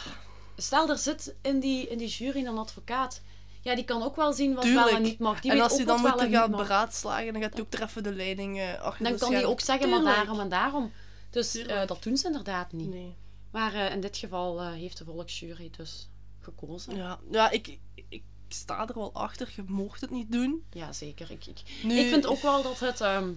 [0.56, 3.20] Stel, er zit in die, in die jury een advocaat.
[3.64, 4.86] Ja, die kan ook wel zien wat Tuurlijk.
[4.86, 5.40] wel en niet mag.
[5.40, 8.02] Die en weet als je dan moet gaan beraadslagen, dan gaat hij ook er even
[8.02, 9.48] de leiding eh achter Dan kan die schermen.
[9.48, 10.16] ook zeggen, maar Tuurlijk.
[10.18, 10.92] daarom en daarom.
[11.30, 12.88] Dus eh, dat doen ze inderdaad niet.
[12.90, 13.14] Nee.
[13.50, 16.08] Maar eh, in dit geval heeft de volksjury dus
[16.40, 16.96] gekozen.
[16.96, 19.52] Ja, Ja, ja ik, ik sta er wel achter.
[19.56, 20.64] Je mocht het niet doen.
[20.90, 21.30] zeker.
[21.30, 23.32] Ik, ik, Nu, ik vind ook wel dat het ehm,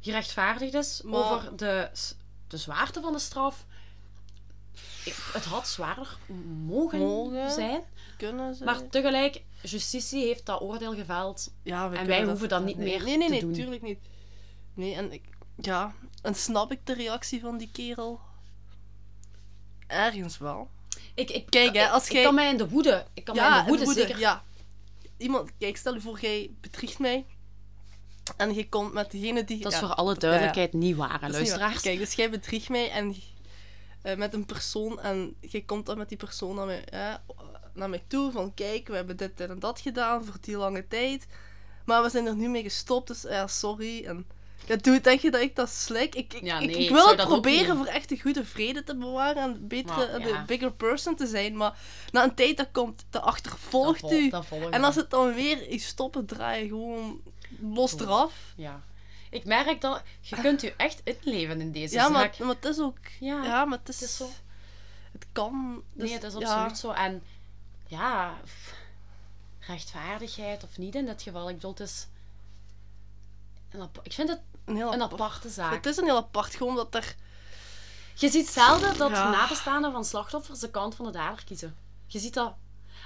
[0.00, 1.90] gerechtvaardigd is Maar- over de,
[2.48, 3.64] de zwaarte van de straf.
[5.04, 6.16] Ik- Het had zwaarder
[6.66, 7.50] mogen, Mogen.
[7.50, 7.80] zijn.
[8.26, 8.56] Kunnen.
[8.64, 11.52] Maar tegelijk, justitie heeft dat oordeel geveld.
[11.62, 13.52] ja, we en wij hoeven dat niet nee, meer Nee, nee, te nee, doen.
[13.52, 13.98] tuurlijk niet.
[14.74, 15.22] Nee, en ik...
[15.56, 18.20] Ja, en snap ik de reactie van die kerel?
[19.86, 20.68] Ergens wel.
[21.14, 23.36] Ik, ik, Kijk, hè, ik- als ik jij- kan mij in de woede, ik kan
[23.36, 24.42] mij in de woede, woede, zeker Ja.
[25.16, 27.26] Iemand, kijk, stel je voor, jij bedriegt mij.
[28.36, 29.58] En je komt met degene die...
[29.62, 31.58] Dat is ja, voor alle duidelijkheid niet waar, hè, dat is niet waar.
[31.58, 31.82] luisteraars.
[31.82, 33.14] Kijk, dus jij bedriegt mij en
[34.02, 36.84] eh, met een persoon en je komt dan met die persoon naar mij,
[37.72, 41.26] naar mij toe van kijk, we hebben dit, en dat gedaan voor die lange tijd.
[41.84, 44.04] Maar we zijn er nu mee gestopt, dus ja, sorry.
[44.04, 44.26] En
[44.66, 46.14] ja, doe denk je dat ik dat slik?
[46.14, 48.84] Ik, ik, Ja, ik- nee, ik, ik wil het proberen voor echt een goede vrede
[48.84, 50.38] te bewaren en een betere, Maar, ja.
[50.38, 51.56] een bigger person te zijn.
[51.56, 51.78] Maar
[52.12, 54.28] na een tijd dat komt, de achtervolgt Dat vol- u.
[54.30, 57.20] dat En als het dan weer is stoppen draaien, gewoon
[57.60, 58.34] los eraf.
[58.56, 58.82] Ja.
[59.30, 62.38] Ik merk dat je kunt je echt inleven in deze Ja, maar, zaak.
[62.38, 62.96] maar het is ook...
[63.20, 64.28] Ja, Ja, maar het is, het is zo.
[65.12, 65.82] Het kan.
[65.92, 66.90] dus nee, het is ja, absoluut zo.
[66.90, 67.22] En
[67.92, 68.34] ja,
[69.60, 71.48] rechtvaardigheid of niet in dit geval.
[71.48, 72.06] Ik bedoel, het is...
[73.70, 75.72] Een ik vind het Een heel een apart- aparte zaak.
[75.74, 77.14] Het is een heel apart, gewoon dat er...
[78.14, 79.30] Je ziet zelden dat Ja.
[79.30, 81.76] nabestaanden van slachtoffers de kant van de dader kiezen.
[82.06, 82.54] Je ziet dat...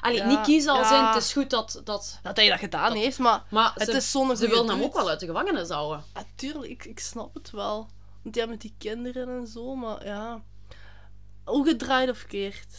[0.00, 0.98] Allee, Ja, niet kiezen als ja.
[1.00, 1.80] in, het is goed dat...
[1.84, 4.68] dat Dat hij dat gedaan Dat- heeft, maar maar het ze, is zonder ze willen
[4.68, 6.04] hem ook wel uit de gevangenis houden.
[6.14, 7.76] Natuurlijk, ik, ik snap het wel.
[8.22, 10.42] Want die hebben met die kinderen en zo, maar ja...
[11.44, 12.76] Hoe gedraaid of keert.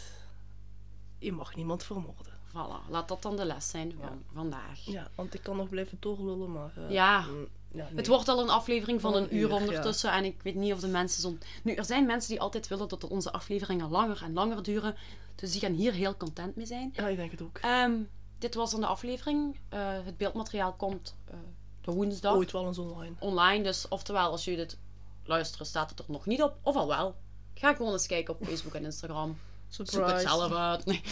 [1.19, 2.33] Je mag niemand vermoorden.
[2.49, 4.79] Voilà, laat dat dan de les zijn van vandaag.
[4.85, 6.71] Ja, want ik kan nog blijven doorlullen, maar...
[6.75, 7.21] eh, Ja.
[7.21, 7.95] mm, ja nee.
[7.95, 9.55] Het wordt al een aflevering van Van een een uur uur, ja.
[9.55, 11.37] ondertussen en ik weet niet of de mensen zo...
[11.63, 14.95] Nu, er zijn mensen die altijd willen dat onze afleveringen langer en langer duren,
[15.35, 16.89] dus die gaan hier heel content mee zijn.
[16.95, 17.57] Ja, ik denk het ook.
[17.57, 17.93] Ehm,
[18.37, 19.59] dit was dan de aflevering.
[19.69, 21.35] Eh, het beeldmateriaal komt eh,
[21.81, 23.15] de woensdag Ooit wel eens online.
[23.19, 24.77] online, dus oftewel als jullie dit
[25.23, 27.15] luisteren staat het er nog niet op, of al wel.
[27.53, 29.37] Ga gewoon eens kijken op Facebook en Instagram.
[29.67, 30.85] Zoek het zelf uit.
[30.85, 31.01] Nee.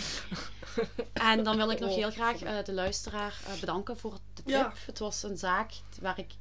[1.14, 4.48] En dan wil ik nog heel graag eh, de luisteraar eh, bedanken voor de tip.
[4.48, 4.74] Ja.
[4.86, 6.34] Het was een zaak waar ik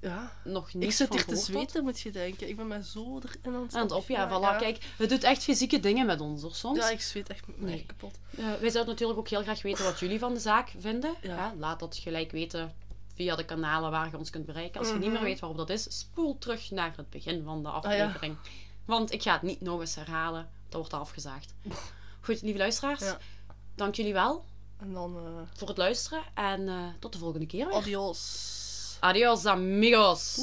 [0.00, 0.32] Ja.
[0.44, 2.48] nog niet Ik zit hier te zweten, moet je denken.
[2.48, 4.58] Ik ben mij zo erin aan het het op, ja, voilà.
[4.58, 6.78] Kijk, het doet echt fysieke dingen met ons, hoor, soms.
[6.78, 7.86] Ja, ik zweet echt mij Nee.
[7.86, 8.18] kapot.
[8.30, 11.14] Eh, wij zouden natuurlijk ook heel graag weten wat jullie van de zaak vinden.
[11.58, 12.74] Laat dat gelijk weten
[13.14, 14.78] via de kanalen waar je ons kunt bereiken.
[14.80, 15.18] Als je niet meer Mhm.
[15.20, 17.74] Ah, weet waarop dat is, spoel terug naar het begin van de ja.
[17.74, 18.36] aflevering.
[18.84, 20.50] Want ik ga het niet nog eens herhalen.
[20.68, 21.54] Dat wordt afgezaagd.
[22.20, 23.00] Goed, lieve luisteraars.
[23.00, 23.18] Ja.
[23.74, 24.44] Dank jullie wel
[24.78, 25.16] En dan...
[25.16, 26.22] eh voor het luisteren.
[26.34, 27.76] En eh, tot de volgende keer weer.
[27.76, 28.96] adios.
[29.00, 30.38] Adios, amigos.